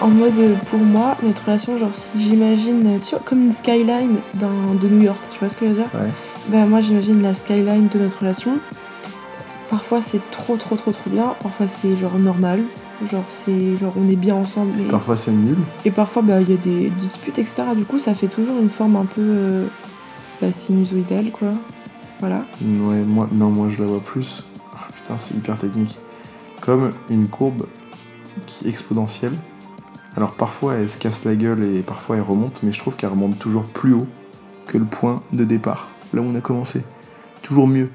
En 0.00 0.08
mode, 0.08 0.34
pour 0.70 0.78
moi, 0.78 1.16
notre 1.22 1.44
relation, 1.44 1.78
genre 1.78 1.88
si 1.92 2.22
j'imagine, 2.22 3.00
tu 3.02 3.10
vois, 3.10 3.20
comme 3.24 3.42
une 3.42 3.52
skyline 3.52 4.16
de 4.34 4.88
New 4.88 5.02
York, 5.02 5.20
tu 5.30 5.40
vois 5.40 5.48
ce 5.48 5.56
que 5.56 5.66
je 5.66 5.70
veux 5.70 5.76
dire? 5.76 5.90
Ouais. 5.94 6.10
Ben 6.48 6.66
moi 6.66 6.80
j'imagine 6.80 7.22
la 7.22 7.34
skyline 7.34 7.88
de 7.92 7.98
notre 7.98 8.20
relation. 8.20 8.52
Parfois 9.68 10.00
c'est 10.00 10.20
trop 10.30 10.56
trop 10.56 10.76
trop 10.76 10.92
trop 10.92 11.10
bien, 11.10 11.34
parfois 11.42 11.66
c'est 11.66 11.96
genre 11.96 12.18
normal, 12.18 12.62
genre 13.10 13.24
c'est 13.28 13.76
genre 13.76 13.92
on 13.96 14.08
est 14.08 14.16
bien 14.16 14.36
ensemble. 14.36 14.72
Parfois 14.88 15.16
c'est 15.16 15.32
nul. 15.32 15.56
Et 15.84 15.90
parfois 15.90 16.22
bah 16.22 16.40
il 16.40 16.50
y 16.50 16.54
a 16.54 16.56
des 16.56 16.90
disputes 16.90 17.40
etc. 17.40 17.64
Du 17.74 17.84
coup 17.84 17.98
ça 17.98 18.14
fait 18.14 18.28
toujours 18.28 18.56
une 18.62 18.70
forme 18.70 18.94
un 18.94 19.06
peu 19.06 19.20
euh, 19.22 19.66
bah, 20.46 20.52
sinusoïdale 20.52 21.30
quoi. 21.32 21.48
Voilà. 22.20 22.44
Ouais, 22.62 23.02
moi, 23.02 23.28
non, 23.32 23.50
moi 23.50 23.68
je 23.68 23.82
la 23.82 23.86
vois 23.86 24.00
plus. 24.00 24.44
Ah, 24.74 24.86
putain, 24.94 25.18
c'est 25.18 25.34
hyper 25.34 25.58
technique. 25.58 25.98
Comme 26.60 26.92
une 27.10 27.28
courbe 27.28 27.66
qui 28.46 28.66
est 28.66 28.68
exponentielle. 28.68 29.32
Alors 30.16 30.32
parfois 30.32 30.74
elle 30.74 30.88
se 30.88 30.98
casse 30.98 31.24
la 31.24 31.34
gueule 31.34 31.62
et 31.64 31.82
parfois 31.82 32.16
elle 32.16 32.22
remonte, 32.22 32.62
mais 32.62 32.72
je 32.72 32.78
trouve 32.78 32.96
qu'elle 32.96 33.10
remonte 33.10 33.38
toujours 33.38 33.64
plus 33.64 33.92
haut 33.92 34.06
que 34.66 34.78
le 34.78 34.84
point 34.84 35.22
de 35.32 35.44
départ, 35.44 35.90
là 36.14 36.22
où 36.22 36.24
on 36.24 36.34
a 36.34 36.40
commencé. 36.40 36.82
Toujours 37.42 37.66
mieux. 37.66 37.90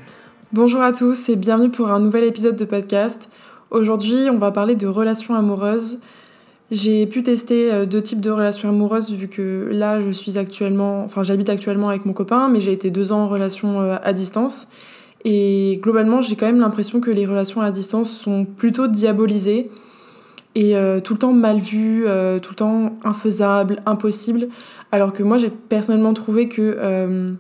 Bonjour 0.53 0.81
à 0.81 0.93
tous 0.93 1.29
et 1.29 1.35
bienvenue 1.35 1.71
pour 1.71 1.89
un 1.89 1.99
nouvel 1.99 2.25
épisode 2.25 2.57
de 2.57 2.65
podcast. 2.65 3.29
Aujourd'hui, 3.71 4.29
on 4.29 4.37
va 4.37 4.51
parler 4.51 4.75
de 4.75 4.87
relations 4.87 5.35
amoureuses. 5.35 5.99
J'ai 6.71 7.05
pu 7.05 7.21
tester 7.21 7.69
euh, 7.69 7.85
deux 7.85 8.01
types 8.01 8.21
de 8.21 8.31
relations 8.31 8.69
amoureuses 8.69 9.11
vu 9.11 9.27
que 9.27 9.67
là, 9.69 9.99
je 9.99 10.09
suis 10.09 10.37
actuellement, 10.37 11.03
enfin, 11.03 11.21
j'habite 11.21 11.49
actuellement 11.49 11.89
avec 11.89 12.05
mon 12.05 12.13
copain, 12.13 12.47
mais 12.47 12.61
j'ai 12.61 12.71
été 12.71 12.89
deux 12.89 13.11
ans 13.11 13.23
en 13.23 13.27
relation 13.27 13.81
euh, 13.81 13.97
à 14.01 14.13
distance. 14.13 14.69
Et 15.25 15.79
globalement, 15.83 16.21
j'ai 16.21 16.37
quand 16.37 16.45
même 16.45 16.61
l'impression 16.61 17.01
que 17.01 17.11
les 17.11 17.25
relations 17.25 17.59
à 17.59 17.71
distance 17.71 18.09
sont 18.09 18.45
plutôt 18.45 18.87
diabolisées 18.87 19.69
et 20.55 20.77
euh, 20.77 21.01
tout 21.01 21.13
le 21.13 21.19
temps 21.19 21.33
mal 21.33 21.59
vues, 21.59 22.05
tout 22.41 22.51
le 22.51 22.55
temps 22.55 22.95
infaisables, 23.03 23.81
impossibles. 23.85 24.47
Alors 24.93 25.11
que 25.11 25.23
moi, 25.23 25.37
j'ai 25.37 25.49
personnellement 25.49 26.13
trouvé 26.13 26.47
que 26.47 27.35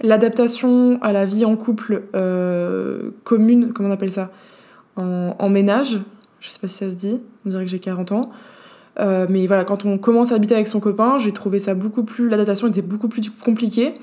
l'adaptation 0.00 0.98
à 1.02 1.12
la 1.12 1.26
vie 1.26 1.44
en 1.44 1.56
couple 1.56 2.04
commune, 3.24 3.72
comment 3.74 3.90
on 3.90 3.92
appelle 3.92 4.12
ça? 4.12 4.30
En, 4.96 5.34
en 5.38 5.48
ménage, 5.50 5.98
je 6.40 6.48
sais 6.48 6.58
pas 6.58 6.68
si 6.68 6.76
ça 6.76 6.88
se 6.88 6.94
dit, 6.94 7.20
on 7.44 7.50
dirait 7.50 7.64
que 7.64 7.70
j'ai 7.70 7.80
40 7.80 8.12
ans. 8.12 8.30
Euh, 8.98 9.26
mais 9.28 9.46
voilà, 9.46 9.64
quand 9.64 9.84
on 9.84 9.98
commence 9.98 10.32
à 10.32 10.34
habiter 10.34 10.54
avec 10.54 10.66
son 10.66 10.80
copain, 10.80 11.18
j'ai 11.18 11.32
trouvé 11.32 11.58
ça 11.58 11.74
beaucoup 11.74 12.02
plus. 12.02 12.28
L'adaptation 12.28 12.68
était 12.68 12.82
beaucoup 12.82 13.08
plus 13.08 13.30
compliquée 13.30 13.94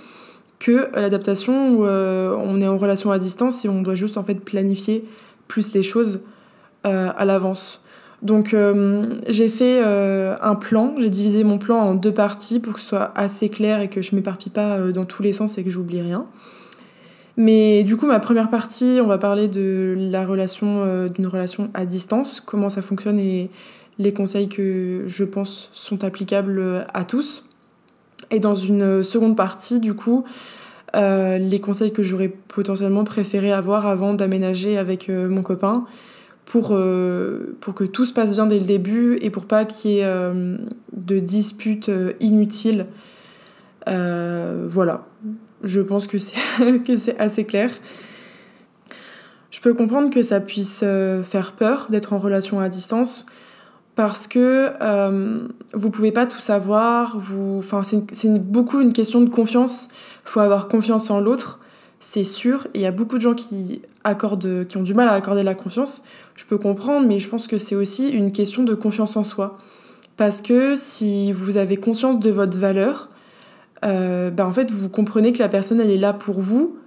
que 0.59 0.89
l'adaptation 0.95 1.75
où 1.75 1.85
euh, 1.85 2.35
on 2.43 2.59
est 2.61 2.67
en 2.67 2.77
relation 2.77 3.11
à 3.11 3.19
distance 3.19 3.63
et 3.65 3.69
on 3.69 3.81
doit 3.81 3.95
juste 3.95 4.17
en 4.17 4.23
fait 4.23 4.35
planifier 4.35 5.05
plus 5.47 5.73
les 5.73 5.83
choses 5.83 6.21
euh, 6.85 7.09
à 7.15 7.25
l'avance. 7.25 7.81
Donc 8.23 8.55
j'ai 9.27 9.47
fait 9.47 9.79
un 9.79 10.55
plan, 10.55 10.95
j'ai 10.97 11.11
divisé 11.11 11.43
mon 11.43 11.59
plan 11.59 11.77
en 11.77 11.93
deux 11.93 12.11
parties 12.11 12.59
pour 12.59 12.73
que 12.73 12.79
ce 12.79 12.87
soit 12.87 13.11
assez 13.13 13.47
clair 13.47 13.79
et 13.79 13.89
que 13.89 14.01
je 14.01 14.15
m'éparpille 14.15 14.51
pas 14.51 14.79
dans 14.91 15.05
tous 15.05 15.21
les 15.21 15.33
sens 15.33 15.59
et 15.59 15.63
que 15.63 15.69
j'oublie 15.69 16.01
rien. 16.01 16.25
Mais 17.39 17.83
du 17.83 17.95
coup, 17.95 18.07
ma 18.07 18.19
première 18.19 18.49
partie, 18.49 18.97
on 19.03 19.05
va 19.05 19.19
parler 19.19 19.47
de 19.47 19.95
la 19.95 20.25
relation, 20.25 21.07
d'une 21.09 21.27
relation 21.27 21.69
à 21.75 21.85
distance, 21.85 22.41
comment 22.43 22.69
ça 22.69 22.81
fonctionne 22.81 23.19
et 23.19 23.51
les 23.99 24.13
conseils 24.13 24.49
que 24.49 25.03
je 25.07 25.23
pense 25.23 25.69
sont 25.73 26.03
applicables 26.03 26.59
euh, 26.59 26.83
à 26.93 27.05
tous. 27.05 27.45
Et 28.31 28.39
dans 28.39 28.55
une 28.55 29.03
seconde 29.03 29.37
partie, 29.37 29.79
du 29.79 29.93
coup, 29.93 30.23
euh, 30.95 31.37
les 31.37 31.59
conseils 31.59 31.91
que 31.91 32.03
j'aurais 32.03 32.29
potentiellement 32.29 33.03
préféré 33.03 33.51
avoir 33.51 33.87
avant 33.87 34.13
d'aménager 34.13 34.77
avec 34.77 35.09
euh, 35.09 35.27
mon 35.27 35.43
copain 35.43 35.85
pour, 36.45 36.69
euh, 36.71 37.57
pour 37.59 37.73
que 37.73 37.83
tout 37.83 38.05
se 38.05 38.13
passe 38.13 38.33
bien 38.33 38.47
dès 38.47 38.59
le 38.59 38.65
début 38.65 39.17
et 39.21 39.29
pour 39.29 39.45
pas 39.45 39.65
qu'il 39.65 39.91
y 39.91 39.97
ait 39.99 40.05
euh, 40.05 40.57
de 40.93 41.19
disputes 41.19 41.89
euh, 41.89 42.13
inutiles. 42.21 42.85
Euh, 43.89 44.65
voilà, 44.67 45.05
je 45.63 45.81
pense 45.81 46.07
que 46.07 46.17
c'est 46.17 47.17
assez 47.19 47.43
clair. 47.43 47.69
Je 49.51 49.59
peux 49.59 49.73
comprendre 49.73 50.09
que 50.09 50.21
ça 50.21 50.39
puisse 50.39 50.81
euh, 50.83 51.21
faire 51.21 51.53
peur 51.53 51.87
d'être 51.89 52.13
en 52.13 52.17
relation 52.17 52.59
à 52.59 52.69
distance 52.69 53.25
parce 53.97 54.27
que 54.27 54.69
euh, 54.79 55.47
vous 55.73 55.89
pouvez 55.89 56.11
pas 56.11 56.27
tout 56.27 56.39
savoir. 56.39 57.17
Vous, 57.17 57.57
enfin, 57.57 57.81
c'est 57.83 58.39
beaucoup 58.39 58.79
une 58.79 58.93
question 58.93 59.21
de 59.21 59.29
confiance. 59.29 59.89
Il 60.23 60.29
faut 60.29 60.39
avoir 60.39 60.67
confiance 60.67 61.09
en 61.09 61.19
l'autre, 61.19 61.59
c'est 61.99 62.23
sûr. 62.23 62.67
Il 62.75 62.81
y 62.81 62.85
a 62.85 62.91
beaucoup 62.91 63.15
de 63.15 63.21
gens 63.21 63.33
qui 63.33 63.81
accordent, 64.03 64.67
qui 64.67 64.77
ont 64.77 64.83
du 64.83 64.93
mal 64.93 65.09
à 65.09 65.13
accorder 65.13 65.41
la 65.41 65.55
confiance. 65.55 66.03
Je 66.35 66.45
peux 66.45 66.59
comprendre, 66.59 67.07
mais 67.07 67.19
je 67.19 67.27
pense 67.27 67.47
que 67.47 67.57
c'est 67.57 67.73
aussi 67.73 68.07
une 68.09 68.31
question 68.31 68.63
de 68.63 68.75
confiance 68.75 69.17
en 69.17 69.23
soi. 69.23 69.57
Parce 70.15 70.43
que 70.43 70.75
si 70.75 71.31
vous 71.31 71.57
avez 71.57 71.77
conscience 71.77 72.19
de 72.19 72.29
votre 72.29 72.55
valeur, 72.55 73.09
euh, 73.83 74.29
ben 74.29 74.45
en 74.45 74.51
fait, 74.51 74.71
vous 74.71 74.89
comprenez 74.89 75.33
que 75.33 75.39
la 75.39 75.49
personne, 75.49 75.81
elle 75.81 75.89
est 75.89 75.97
là 75.97 76.13
pour 76.13 76.39
vous. 76.39 76.77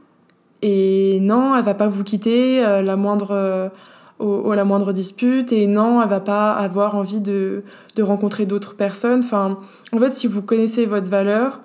Et 0.63 1.19
non, 1.23 1.57
elle 1.57 1.65
va 1.65 1.75
pas 1.75 1.89
vous 1.89 2.05
quitter 2.05 2.65
euh, 2.65 2.83
la 2.83 2.95
moindre, 2.95 3.33
euh, 3.33 3.69
au, 4.21 4.55
la 4.55 4.65
moindre 4.65 4.93
dispute. 4.93 5.53
Et 5.53 5.67
non, 5.67 6.03
elle 6.03 6.09
va 6.09 6.21
pas 6.21 6.53
avoir 6.53 6.95
envie 6.95 7.21
de, 7.21 7.63
de 7.97 8.03
rencontrer 8.03 8.47
d'autres 8.47 8.75
personnes. 8.75 9.21
Enfin, 9.21 9.59
en 9.93 9.99
fait, 9.99 10.11
si 10.11 10.27
vous 10.27 10.43
connaissez 10.43 10.87
votre 10.87 11.11
valeur, 11.11 11.61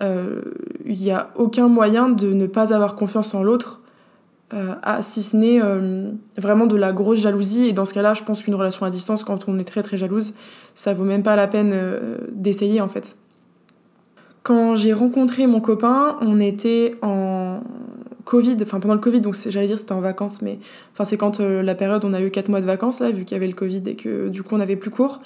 euh, 0.00 0.42
il 0.84 0.98
n'y 0.98 1.10
a 1.10 1.30
aucun 1.36 1.68
moyen 1.68 2.08
de 2.08 2.32
ne 2.32 2.46
pas 2.46 2.72
avoir 2.72 2.94
confiance 2.94 3.34
en 3.34 3.42
l'autre, 3.42 3.80
euh, 4.54 4.74
si 5.02 5.22
ce 5.22 5.36
n'est 5.36 5.60
euh, 5.62 6.10
vraiment 6.38 6.66
de 6.66 6.76
la 6.76 6.92
grosse 6.92 7.18
jalousie. 7.18 7.66
Et 7.66 7.72
dans 7.72 7.84
ce 7.84 7.92
cas-là, 7.92 8.14
je 8.14 8.24
pense 8.24 8.42
qu'une 8.42 8.54
relation 8.54 8.86
à 8.86 8.90
distance, 8.90 9.22
quand 9.22 9.46
on 9.48 9.58
est 9.58 9.64
très 9.64 9.82
très 9.82 9.96
jalouse, 9.96 10.34
ça 10.74 10.94
vaut 10.94 11.04
même 11.04 11.22
pas 11.22 11.36
la 11.36 11.46
peine 11.48 11.70
euh, 11.72 12.16
d'essayer 12.32 12.80
en 12.80 12.88
fait. 12.88 13.16
Quand 14.42 14.76
j'ai 14.76 14.94
rencontré 14.94 15.46
mon 15.46 15.60
copain, 15.60 16.16
on 16.22 16.40
était 16.40 16.94
en 17.02 17.60
Covid, 18.28 18.58
enfin 18.60 18.78
pendant 18.78 18.92
le 18.92 19.00
Covid, 19.00 19.22
donc 19.22 19.38
j'allais 19.48 19.68
dire 19.68 19.78
c'était 19.78 19.92
en 19.92 20.02
vacances, 20.02 20.42
mais 20.42 20.58
enfin 20.92 21.06
c'est 21.06 21.16
quand 21.16 21.40
euh, 21.40 21.62
la 21.62 21.74
période 21.74 22.04
on 22.04 22.12
a 22.12 22.20
eu 22.20 22.30
4 22.30 22.50
mois 22.50 22.60
de 22.60 22.66
vacances 22.66 23.00
là, 23.00 23.10
vu 23.10 23.24
qu'il 23.24 23.34
y 23.34 23.38
avait 23.38 23.46
le 23.46 23.54
Covid 23.54 23.82
et 23.86 23.94
que 23.94 24.28
du 24.28 24.42
coup 24.42 24.54
on 24.54 24.60
avait 24.60 24.76
plus 24.76 24.90
cours. 24.90 25.18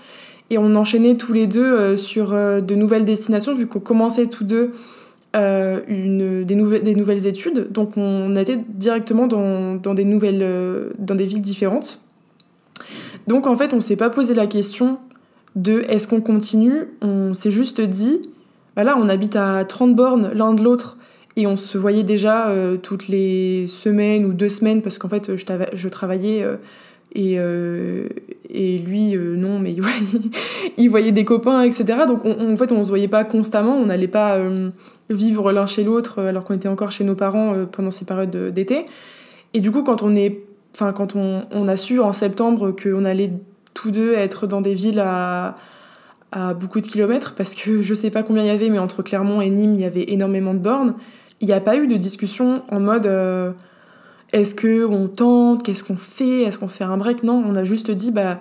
Et 0.50 0.58
on 0.58 0.76
enchaînait 0.76 1.16
tous 1.16 1.32
les 1.32 1.48
deux 1.48 1.64
euh, 1.64 1.96
sur 1.96 2.32
euh, 2.32 2.60
de 2.60 2.76
nouvelles 2.76 3.04
destinations, 3.04 3.56
vu 3.56 3.66
qu'on 3.66 3.80
commençait 3.80 4.28
tous 4.28 4.44
deux 4.44 4.70
une, 5.34 6.44
des, 6.44 6.54
nouvelles 6.54 6.84
des 6.84 6.94
nouvelles 6.94 7.26
études. 7.26 7.72
Donc 7.72 7.96
on 7.96 8.36
était 8.36 8.60
directement 8.68 9.26
dans, 9.26 9.74
dans, 9.74 9.94
des, 9.94 10.04
nouvelles, 10.04 10.92
dans 10.98 11.16
des 11.16 11.26
villes 11.26 11.42
différentes. 11.42 12.00
Donc 13.26 13.48
en 13.48 13.56
fait 13.56 13.74
on 13.74 13.80
s'est 13.80 13.96
pas 13.96 14.10
posé 14.10 14.32
la 14.32 14.46
question 14.46 14.98
de 15.56 15.80
est-ce 15.88 16.06
qu'on 16.06 16.20
continue, 16.20 16.84
on 17.00 17.34
s'est 17.34 17.50
juste 17.50 17.80
dit, 17.80 18.22
bah 18.76 18.84
là 18.84 18.94
on 18.96 19.08
habite 19.08 19.34
à 19.34 19.64
30 19.64 19.96
bornes 19.96 20.30
l'un 20.34 20.54
de 20.54 20.62
l'autre 20.62 20.98
et 21.36 21.46
on 21.46 21.56
se 21.56 21.78
voyait 21.78 22.02
déjà 22.02 22.48
euh, 22.48 22.76
toutes 22.76 23.08
les 23.08 23.66
semaines 23.66 24.24
ou 24.24 24.32
deux 24.32 24.48
semaines 24.48 24.82
parce 24.82 24.98
qu'en 24.98 25.08
fait 25.08 25.34
je, 25.36 25.88
travaillais 25.88 26.42
euh, 26.42 26.56
et, 27.14 27.36
euh, 27.38 28.08
et 28.50 28.78
lui 28.78 29.16
non 29.16 29.58
mais 29.58 29.72
il 30.76 30.88
voyait, 30.90 31.12
des 31.12 31.24
copains 31.24 31.62
etc. 31.62 32.00
Donc 32.06 32.24
on, 32.24 32.52
en 32.52 32.56
fait 32.56 32.70
on 32.72 32.84
se 32.84 32.88
voyait 32.88 33.08
pas 33.08 33.24
constamment, 33.24 33.76
on 33.76 33.86
n'allait 33.86 34.08
pas 34.08 34.38
vivre 35.08 35.52
l'un 35.52 35.66
chez 35.66 35.84
l'autre 35.84 36.20
alors 36.22 36.44
qu'on 36.44 36.54
était 36.54 36.68
encore 36.68 36.90
chez 36.90 37.04
nos 37.04 37.14
parents 37.14 37.54
pendant 37.70 37.90
ces 37.90 38.04
périodes 38.04 38.30
de- 38.30 38.50
d'été. 38.50 38.84
Et 39.54 39.60
du 39.60 39.70
coup 39.70 39.82
quand 39.82 40.02
on 40.02 40.14
est 40.14 40.40
enfin 40.74 40.92
quand 40.92 41.16
on, 41.16 41.42
on 41.50 41.68
a 41.68 41.76
su 41.76 41.98
en 42.00 42.12
septembre 42.12 42.72
qu'on 42.72 43.04
allait 43.04 43.32
tous 43.74 43.90
deux 43.90 44.12
être 44.12 44.46
dans 44.46 44.60
des 44.60 44.74
villes 44.74 45.00
à 45.00 45.56
à 46.32 46.54
beaucoup 46.54 46.80
de 46.80 46.86
kilomètres 46.86 47.34
parce 47.36 47.54
que 47.54 47.82
je 47.82 47.94
sais 47.94 48.10
pas 48.10 48.22
combien 48.22 48.42
il 48.42 48.46
y 48.46 48.50
avait, 48.50 48.70
mais 48.70 48.78
entre 48.78 49.02
Clermont 49.02 49.40
et 49.40 49.50
Nîmes, 49.50 49.74
il 49.74 49.80
y 49.80 49.84
avait 49.84 50.06
énormément 50.08 50.54
de 50.54 50.58
bornes. 50.58 50.94
Il 51.42 51.48
n'y 51.48 51.54
a 51.54 51.60
pas 51.60 51.76
eu 51.76 51.88
de 51.88 51.96
discussion 51.96 52.62
en 52.70 52.78
mode 52.78 53.06
euh, 53.06 53.52
est-ce 54.32 54.54
que 54.54 54.86
on 54.86 55.08
tente, 55.08 55.64
qu'est-ce 55.64 55.82
qu'on 55.82 55.96
fait, 55.96 56.42
est-ce 56.42 56.56
qu'on 56.56 56.68
fait 56.68 56.84
un 56.84 56.96
break? 56.96 57.24
Non, 57.24 57.42
on 57.44 57.56
a 57.56 57.64
juste 57.64 57.90
dit 57.90 58.12
bah 58.12 58.38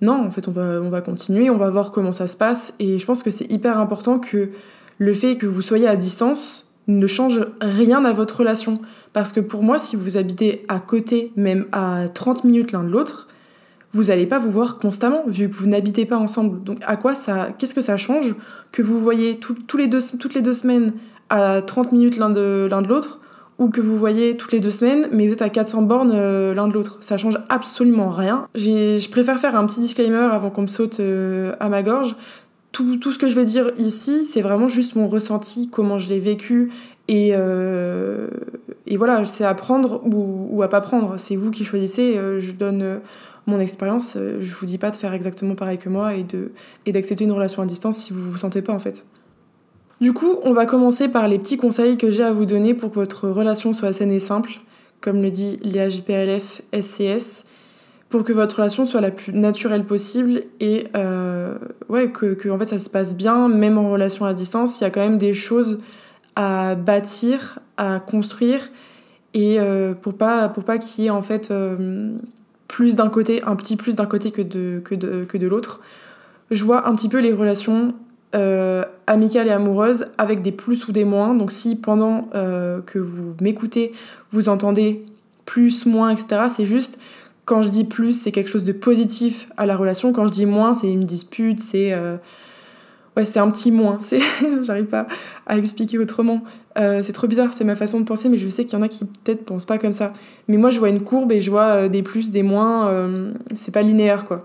non, 0.00 0.24
en 0.24 0.30
fait 0.30 0.48
on 0.48 0.50
va, 0.50 0.80
on 0.82 0.88
va 0.88 1.02
continuer, 1.02 1.50
on 1.50 1.58
va 1.58 1.68
voir 1.68 1.90
comment 1.90 2.12
ça 2.12 2.26
se 2.26 2.36
passe. 2.36 2.72
Et 2.78 2.98
je 2.98 3.04
pense 3.04 3.22
que 3.22 3.30
c'est 3.30 3.50
hyper 3.52 3.78
important 3.78 4.18
que 4.18 4.48
le 4.96 5.12
fait 5.12 5.36
que 5.36 5.44
vous 5.44 5.60
soyez 5.60 5.86
à 5.86 5.94
distance 5.94 6.72
ne 6.88 7.06
change 7.06 7.40
rien 7.60 8.02
à 8.06 8.12
votre 8.12 8.38
relation. 8.38 8.80
Parce 9.12 9.32
que 9.32 9.40
pour 9.40 9.62
moi, 9.62 9.78
si 9.78 9.94
vous 9.94 10.16
habitez 10.16 10.64
à 10.68 10.80
côté, 10.80 11.32
même 11.36 11.66
à 11.72 12.08
30 12.12 12.44
minutes 12.44 12.72
l'un 12.72 12.84
de 12.84 12.88
l'autre, 12.88 13.28
vous 13.90 14.04
n'allez 14.04 14.26
pas 14.26 14.38
vous 14.38 14.50
voir 14.50 14.78
constamment 14.78 15.22
vu 15.26 15.50
que 15.50 15.54
vous 15.54 15.66
n'habitez 15.66 16.06
pas 16.06 16.16
ensemble. 16.16 16.62
Donc 16.64 16.78
à 16.86 16.96
quoi 16.96 17.14
ça 17.14 17.50
qu'est-ce 17.58 17.74
que 17.74 17.82
ça 17.82 17.98
change 17.98 18.34
que 18.72 18.80
vous 18.80 18.98
voyez 18.98 19.38
toutes 19.38 19.74
les 19.74 19.86
deux 19.86 20.52
semaines 20.52 20.92
à 21.30 21.62
30 21.62 21.92
minutes 21.92 22.16
l'un 22.18 22.30
de 22.30 22.88
l'autre 22.88 23.20
ou 23.58 23.68
que 23.68 23.80
vous 23.80 23.96
voyez 23.96 24.36
toutes 24.36 24.52
les 24.52 24.60
deux 24.60 24.70
semaines 24.70 25.08
mais 25.12 25.26
vous 25.26 25.32
êtes 25.32 25.42
à 25.42 25.48
400 25.48 25.82
bornes 25.82 26.12
euh, 26.14 26.54
l'un 26.54 26.68
de 26.68 26.72
l'autre. 26.72 26.98
Ça 27.00 27.16
change 27.16 27.38
absolument 27.48 28.10
rien. 28.10 28.46
Je 28.54 29.08
préfère 29.08 29.38
faire 29.38 29.56
un 29.56 29.66
petit 29.66 29.80
disclaimer 29.80 30.28
avant 30.32 30.50
qu'on 30.50 30.62
me 30.62 30.66
saute 30.66 31.00
euh, 31.00 31.54
à 31.60 31.68
ma 31.68 31.82
gorge. 31.82 32.16
tout, 32.72 32.96
tout, 32.96 33.12
ce 33.12 33.18
que 33.18 33.28
je 33.28 33.34
vais 33.34 33.44
dire 33.44 33.70
ici, 33.78 34.26
c'est 34.26 34.42
vraiment 34.42 34.68
juste 34.68 34.96
mon 34.96 35.08
ressenti, 35.08 35.70
comment 35.70 35.98
je 35.98 36.08
l'ai 36.08 36.20
vécu. 36.20 36.70
Et, 37.08 37.30
euh, 37.34 38.28
et 38.86 38.96
voilà, 38.96 39.24
c'est 39.24 39.44
à 39.44 39.54
prendre 39.54 40.02
ou, 40.04 40.48
ou 40.50 40.62
à 40.62 40.68
pas 40.68 40.80
prendre. 40.80 41.14
C'est 41.18 41.36
vous 41.36 41.50
qui 41.50 41.64
choisissez. 41.64 42.18
Je 42.38 42.52
donne 42.52 43.00
mon 43.46 43.60
expérience. 43.60 44.18
Je 44.40 44.54
vous 44.54 44.66
dis 44.66 44.76
pas 44.76 44.90
de 44.90 44.96
faire 44.96 45.14
exactement 45.14 45.54
pareil 45.54 45.78
que 45.78 45.88
moi 45.88 46.14
et 46.14 46.26
et 46.84 46.92
d'accepter 46.92 47.24
une 47.24 47.32
relation 47.32 47.62
à 47.62 47.66
distance 47.66 47.96
si 47.96 48.12
vous 48.12 48.30
vous 48.30 48.38
sentez 48.38 48.60
pas 48.60 48.72
en 48.72 48.80
fait. 48.80 49.06
Du 50.00 50.12
coup, 50.12 50.38
on 50.42 50.52
va 50.52 50.66
commencer 50.66 51.08
par 51.08 51.26
les 51.26 51.38
petits 51.38 51.56
conseils 51.56 51.96
que 51.96 52.10
j'ai 52.10 52.22
à 52.22 52.32
vous 52.32 52.44
donner 52.44 52.74
pour 52.74 52.90
que 52.90 52.96
votre 52.96 53.28
relation 53.28 53.72
soit 53.72 53.92
saine 53.92 54.12
et 54.12 54.20
simple, 54.20 54.60
comme 55.00 55.22
le 55.22 55.30
dit 55.30 55.58
Léa 55.62 55.88
JPLF 55.88 56.62
SCS 56.78 57.46
pour 58.08 58.22
que 58.22 58.32
votre 58.32 58.56
relation 58.56 58.84
soit 58.84 59.00
la 59.00 59.10
plus 59.10 59.32
naturelle 59.32 59.84
possible 59.84 60.42
et 60.60 60.86
euh, 60.96 61.58
ouais, 61.88 62.10
que, 62.10 62.48
en 62.50 62.58
fait, 62.58 62.66
ça 62.66 62.78
se 62.78 62.88
passe 62.88 63.16
bien, 63.16 63.48
même 63.48 63.78
en 63.78 63.90
relation 63.90 64.24
à 64.24 64.34
distance. 64.34 64.80
Il 64.80 64.84
y 64.84 64.86
a 64.86 64.90
quand 64.90 65.00
même 65.00 65.18
des 65.18 65.34
choses 65.34 65.80
à 66.36 66.74
bâtir, 66.74 67.58
à 67.76 67.98
construire, 68.00 68.70
et 69.34 69.58
euh, 69.58 69.94
pour 69.94 70.14
pas, 70.14 70.48
pour 70.48 70.64
pas 70.64 70.78
qu'il 70.78 71.04
y 71.04 71.06
ait 71.08 71.10
en 71.10 71.22
fait 71.22 71.50
euh, 71.50 72.12
plus 72.68 72.94
d'un 72.94 73.08
côté, 73.08 73.42
un 73.42 73.56
petit 73.56 73.76
plus 73.76 73.96
d'un 73.96 74.06
côté 74.06 74.30
que 74.30 74.42
de, 74.42 74.80
que 74.84 74.94
de, 74.94 75.24
que 75.24 75.38
de 75.38 75.46
l'autre. 75.46 75.80
Je 76.50 76.64
vois 76.64 76.86
un 76.86 76.94
petit 76.94 77.08
peu 77.08 77.20
les 77.20 77.32
relations 77.32 77.88
euh, 78.34 78.84
amicales 79.06 79.46
et 79.46 79.52
amoureuses 79.52 80.06
avec 80.18 80.42
des 80.42 80.52
plus 80.52 80.88
ou 80.88 80.92
des 80.92 81.04
moins. 81.04 81.34
Donc 81.34 81.52
si 81.52 81.76
pendant 81.76 82.28
euh, 82.34 82.80
que 82.84 82.98
vous 82.98 83.34
m'écoutez, 83.40 83.92
vous 84.30 84.48
entendez 84.48 85.04
plus, 85.44 85.86
moins, 85.86 86.10
etc., 86.10 86.42
c'est 86.48 86.66
juste 86.66 86.98
quand 87.44 87.62
je 87.62 87.68
dis 87.68 87.84
plus, 87.84 88.20
c'est 88.20 88.32
quelque 88.32 88.50
chose 88.50 88.64
de 88.64 88.72
positif 88.72 89.48
à 89.56 89.64
la 89.64 89.76
relation. 89.76 90.12
Quand 90.12 90.26
je 90.26 90.32
dis 90.32 90.44
moins, 90.44 90.74
c'est 90.74 90.90
une 90.90 91.04
dispute, 91.04 91.60
c'est 91.60 91.92
euh, 91.92 92.16
ouais, 93.16 93.24
c'est 93.24 93.38
un 93.38 93.48
petit 93.48 93.70
moins. 93.70 93.98
C'est, 94.00 94.20
j'arrive 94.62 94.86
pas 94.86 95.06
à 95.46 95.56
expliquer 95.56 95.98
autrement. 95.98 96.42
C'est 96.76 97.14
trop 97.14 97.26
bizarre, 97.26 97.54
c'est 97.54 97.64
ma 97.64 97.74
façon 97.74 98.00
de 98.00 98.04
penser, 98.04 98.28
mais 98.28 98.36
je 98.36 98.50
sais 98.50 98.66
qu'il 98.66 98.78
y 98.78 98.82
en 98.82 98.84
a 98.84 98.88
qui 98.88 99.06
peut-être 99.06 99.46
pensent 99.46 99.64
pas 99.64 99.78
comme 99.78 99.94
ça. 99.94 100.12
Mais 100.46 100.58
moi, 100.58 100.68
je 100.68 100.78
vois 100.78 100.90
une 100.90 101.00
courbe 101.00 101.32
et 101.32 101.40
je 101.40 101.50
vois 101.50 101.88
des 101.88 102.02
plus, 102.02 102.30
des 102.30 102.42
moins. 102.42 102.92
C'est 103.54 103.72
pas 103.72 103.80
linéaire, 103.80 104.26
quoi. 104.26 104.44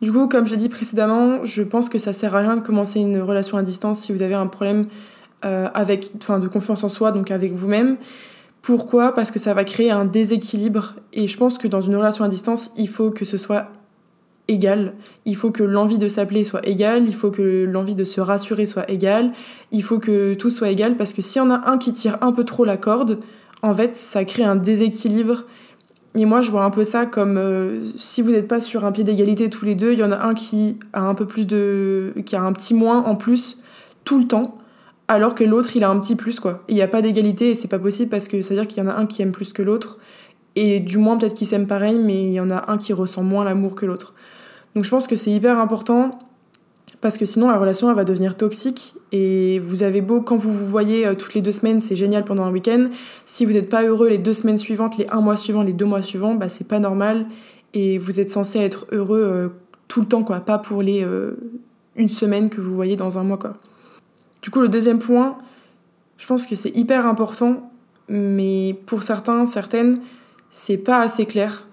Du 0.00 0.12
coup, 0.12 0.28
comme 0.28 0.46
je 0.46 0.52
l'ai 0.52 0.56
dit 0.56 0.68
précédemment, 0.68 1.44
je 1.44 1.62
pense 1.62 1.88
que 1.88 1.98
ça 1.98 2.12
sert 2.12 2.34
à 2.34 2.38
rien 2.38 2.56
de 2.56 2.62
commencer 2.62 3.00
une 3.00 3.20
relation 3.20 3.58
à 3.58 3.62
distance 3.62 4.00
si 4.00 4.12
vous 4.12 4.22
avez 4.22 4.34
un 4.34 4.46
problème 4.46 4.86
avec, 5.42 6.10
enfin, 6.18 6.38
de 6.38 6.48
confiance 6.48 6.84
en 6.84 6.88
soi, 6.88 7.12
donc 7.12 7.30
avec 7.30 7.52
vous-même. 7.52 7.96
Pourquoi? 8.62 9.14
Parce 9.14 9.30
que 9.30 9.38
ça 9.38 9.54
va 9.54 9.64
créer 9.64 9.90
un 9.90 10.04
déséquilibre. 10.04 10.94
Et 11.12 11.28
je 11.28 11.36
pense 11.36 11.58
que 11.58 11.66
dans 11.68 11.80
une 11.80 11.96
relation 11.96 12.24
à 12.24 12.28
distance, 12.28 12.72
il 12.76 12.88
faut 12.88 13.10
que 13.10 13.24
ce 13.24 13.38
soit 13.38 13.68
égal. 14.48 14.94
Il 15.24 15.36
faut 15.36 15.50
que 15.50 15.62
l'envie 15.62 15.96
de 15.96 16.08
s'appeler 16.08 16.44
soit 16.44 16.66
égale. 16.66 17.04
Il 17.06 17.14
faut 17.14 17.30
que 17.30 17.64
l'envie 17.64 17.94
de 17.94 18.04
se 18.04 18.20
rassurer 18.20 18.66
soit 18.66 18.90
égale. 18.90 19.32
Il 19.72 19.82
faut 19.82 19.98
que 19.98 20.34
tout 20.34 20.50
soit 20.50 20.68
égal. 20.68 20.96
Parce 20.96 21.12
que 21.12 21.22
s'il 21.22 21.40
y 21.40 21.44
en 21.44 21.50
a 21.50 21.70
un 21.70 21.78
qui 21.78 21.92
tire 21.92 22.18
un 22.20 22.32
peu 22.32 22.44
trop 22.44 22.64
la 22.64 22.76
corde, 22.76 23.20
en 23.62 23.74
fait, 23.74 23.96
ça 23.96 24.24
crée 24.24 24.44
un 24.44 24.56
déséquilibre. 24.56 25.44
Et 26.16 26.24
moi, 26.24 26.42
je 26.42 26.50
vois 26.50 26.64
un 26.64 26.70
peu 26.70 26.82
ça 26.82 27.06
comme 27.06 27.36
euh, 27.38 27.86
si 27.96 28.20
vous 28.20 28.30
n'êtes 28.30 28.48
pas 28.48 28.60
sur 28.60 28.84
un 28.84 28.92
pied 28.92 29.04
d'égalité 29.04 29.48
tous 29.48 29.64
les 29.64 29.76
deux, 29.76 29.92
il 29.92 29.98
y 30.00 30.04
en 30.04 30.10
a 30.10 30.26
un 30.26 30.34
qui 30.34 30.78
a 30.92 31.02
un 31.02 31.14
peu 31.14 31.26
plus 31.26 31.46
de. 31.46 32.12
qui 32.26 32.34
a 32.34 32.42
un 32.42 32.52
petit 32.52 32.74
moins 32.74 33.04
en 33.04 33.14
plus 33.14 33.58
tout 34.04 34.18
le 34.18 34.26
temps 34.26 34.58
alors 35.10 35.34
que 35.34 35.42
l'autre 35.42 35.74
il 35.74 35.82
a 35.82 35.90
un 35.90 35.98
petit 35.98 36.14
plus 36.14 36.38
quoi. 36.38 36.62
Il 36.68 36.76
n'y 36.76 36.82
a 36.82 36.88
pas 36.88 37.02
d'égalité 37.02 37.50
et 37.50 37.54
c'est 37.54 37.66
pas 37.66 37.80
possible 37.80 38.08
parce 38.08 38.28
que 38.28 38.42
ça 38.42 38.54
veut 38.54 38.60
dire 38.60 38.68
qu'il 38.68 38.82
y 38.82 38.86
en 38.86 38.88
a 38.88 38.94
un 38.94 39.06
qui 39.06 39.22
aime 39.22 39.32
plus 39.32 39.52
que 39.52 39.60
l'autre 39.60 39.98
et 40.54 40.78
du 40.78 40.98
moins 40.98 41.18
peut-être 41.18 41.34
qu'ils 41.34 41.48
s'aiment 41.48 41.66
pareil 41.66 41.98
mais 41.98 42.26
il 42.26 42.32
y 42.32 42.38
en 42.38 42.48
a 42.48 42.70
un 42.70 42.78
qui 42.78 42.92
ressent 42.92 43.24
moins 43.24 43.44
l'amour 43.44 43.74
que 43.74 43.86
l'autre. 43.86 44.14
Donc 44.76 44.84
je 44.84 44.90
pense 44.90 45.08
que 45.08 45.16
c'est 45.16 45.32
hyper 45.32 45.58
important 45.58 46.20
parce 47.00 47.16
que 47.16 47.24
sinon 47.24 47.48
la 47.48 47.58
relation 47.58 47.92
va 47.94 48.04
devenir 48.04 48.36
toxique 48.36 48.94
et 49.12 49.58
vous 49.58 49.82
avez 49.82 50.00
beau 50.00 50.20
quand 50.20 50.36
vous 50.36 50.52
vous 50.52 50.66
voyez 50.66 51.06
euh, 51.06 51.14
toutes 51.14 51.34
les 51.34 51.40
deux 51.40 51.52
semaines 51.52 51.80
c'est 51.80 51.96
génial 51.96 52.24
pendant 52.24 52.44
un 52.44 52.52
week-end 52.52 52.88
si 53.26 53.44
vous 53.44 53.52
n'êtes 53.52 53.68
pas 53.68 53.84
heureux 53.84 54.08
les 54.08 54.18
deux 54.18 54.32
semaines 54.32 54.58
suivantes 54.58 54.98
les 54.98 55.06
un 55.08 55.20
mois 55.20 55.36
suivants 55.36 55.62
les 55.62 55.72
deux 55.72 55.86
mois 55.86 56.02
suivants 56.02 56.34
bah 56.34 56.48
c'est 56.48 56.68
pas 56.68 56.78
normal 56.78 57.26
et 57.74 57.98
vous 57.98 58.20
êtes 58.20 58.30
censé 58.30 58.58
être 58.58 58.86
heureux 58.92 59.22
euh, 59.22 59.48
tout 59.88 60.00
le 60.00 60.06
temps 60.06 60.22
quoi 60.22 60.40
pas 60.40 60.58
pour 60.58 60.82
les 60.82 61.04
euh, 61.04 61.36
une 61.96 62.08
semaine 62.08 62.50
que 62.50 62.60
vous 62.60 62.74
voyez 62.74 62.96
dans 62.96 63.18
un 63.18 63.22
mois 63.22 63.38
quoi. 63.38 63.54
Du 64.42 64.50
coup, 64.50 64.60
le 64.60 64.68
deuxième 64.68 64.98
point, 64.98 65.38
je 66.16 66.26
pense 66.26 66.46
que 66.46 66.56
c'est 66.56 66.74
hyper 66.74 67.06
important, 67.06 67.70
mais 68.08 68.78
pour 68.86 69.02
certains, 69.02 69.44
certaines, 69.46 70.00
c'est 70.50 70.78
pas 70.78 71.00
assez 71.00 71.26
clair. 71.26 71.66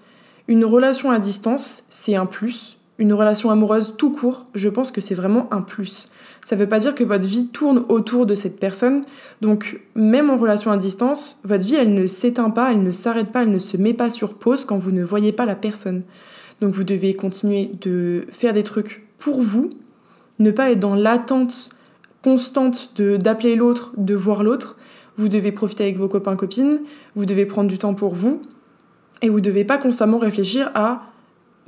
Une 0.48 0.64
relation 0.64 1.10
à 1.10 1.18
distance, 1.18 1.84
c'est 1.88 2.14
un 2.14 2.26
plus. 2.26 2.77
Une 2.98 3.12
relation 3.12 3.50
amoureuse 3.50 3.94
tout 3.96 4.10
court, 4.10 4.46
je 4.54 4.68
pense 4.68 4.90
que 4.90 5.00
c'est 5.00 5.14
vraiment 5.14 5.46
un 5.52 5.60
plus. 5.60 6.08
Ça 6.44 6.56
veut 6.56 6.68
pas 6.68 6.80
dire 6.80 6.94
que 6.94 7.04
votre 7.04 7.26
vie 7.26 7.48
tourne 7.48 7.84
autour 7.88 8.26
de 8.26 8.34
cette 8.34 8.58
personne. 8.58 9.02
Donc, 9.40 9.80
même 9.94 10.30
en 10.30 10.36
relation 10.36 10.72
à 10.72 10.78
distance, 10.78 11.38
votre 11.44 11.64
vie, 11.64 11.76
elle 11.76 11.94
ne 11.94 12.06
s'éteint 12.08 12.50
pas, 12.50 12.72
elle 12.72 12.82
ne 12.82 12.90
s'arrête 12.90 13.28
pas, 13.28 13.42
elle 13.42 13.52
ne 13.52 13.58
se 13.58 13.76
met 13.76 13.94
pas 13.94 14.10
sur 14.10 14.34
pause 14.34 14.64
quand 14.64 14.78
vous 14.78 14.90
ne 14.90 15.04
voyez 15.04 15.30
pas 15.30 15.46
la 15.46 15.54
personne. 15.54 16.02
Donc, 16.60 16.74
vous 16.74 16.82
devez 16.82 17.14
continuer 17.14 17.70
de 17.80 18.26
faire 18.30 18.52
des 18.52 18.64
trucs 18.64 19.06
pour 19.18 19.42
vous, 19.42 19.70
ne 20.40 20.50
pas 20.50 20.70
être 20.72 20.80
dans 20.80 20.94
l'attente 20.94 21.70
constante 22.22 23.00
d'appeler 23.00 23.54
l'autre, 23.54 23.92
de 23.96 24.14
voir 24.14 24.42
l'autre. 24.42 24.76
Vous 25.16 25.28
devez 25.28 25.52
profiter 25.52 25.84
avec 25.84 25.98
vos 25.98 26.08
copains 26.08 26.36
copines, 26.36 26.80
vous 27.14 27.26
devez 27.26 27.46
prendre 27.46 27.68
du 27.68 27.78
temps 27.78 27.94
pour 27.94 28.14
vous 28.14 28.40
et 29.22 29.28
vous 29.28 29.40
devez 29.40 29.64
pas 29.64 29.78
constamment 29.78 30.18
réfléchir 30.18 30.70
à 30.74 31.02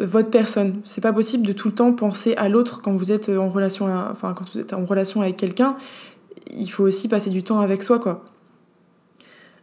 votre 0.01 0.31
personne. 0.31 0.81
C'est 0.85 1.01
pas 1.01 1.13
possible 1.13 1.47
de 1.47 1.53
tout 1.53 1.69
le 1.69 1.75
temps 1.75 1.93
penser 1.93 2.35
à 2.37 2.49
l'autre 2.49 2.83
quand 2.83 2.93
vous 2.93 3.13
êtes 3.13 3.29
en 3.29 3.49
relation 3.49 3.87
enfin 4.11 4.35
quand 4.35 4.53
vous 4.53 4.61
êtes 4.61 4.73
en 4.73 4.85
relation 4.85 5.23
avec 5.23 5.37
quelqu'un. 5.37 5.77
Il 6.51 6.71
faut 6.71 6.85
aussi 6.85 7.09
passer 7.09 7.31
du 7.31 7.43
temps 7.43 7.61
avec 7.61 7.83
soi 7.83 7.99
quoi. 7.99 8.25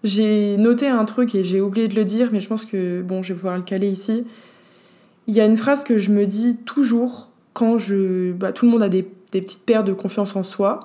J'ai 0.04 0.58
noté 0.58 0.88
un 0.88 1.06
truc 1.06 1.36
et 1.36 1.44
j'ai 1.44 1.60
oublié 1.60 1.88
de 1.88 1.96
le 1.96 2.06
dire 2.06 2.30
mais 2.32 2.40
je 2.40 2.48
pense 2.48 2.66
que 2.66 3.02
bon, 3.02 3.24
je 3.24 3.34
vais 3.34 3.40
pouvoir 3.40 3.58
le 3.58 3.64
caler 3.64 3.90
ici. 3.90 4.26
Il 5.28 5.34
y 5.34 5.42
a 5.42 5.46
une 5.46 5.58
phrase 5.58 5.84
que 5.84 5.98
je 5.98 6.12
me 6.12 6.26
dis 6.26 6.58
toujours 6.58 7.30
quand 7.54 7.78
je 7.78 8.32
bah, 8.32 8.52
tout 8.52 8.66
le 8.66 8.72
monde 8.72 8.84
a 8.84 8.90
des 8.90 9.04
petites 9.04 9.66
paires 9.66 9.84
de 9.84 9.94
confiance 9.94 10.36
en 10.36 10.44
soi. 10.44 10.80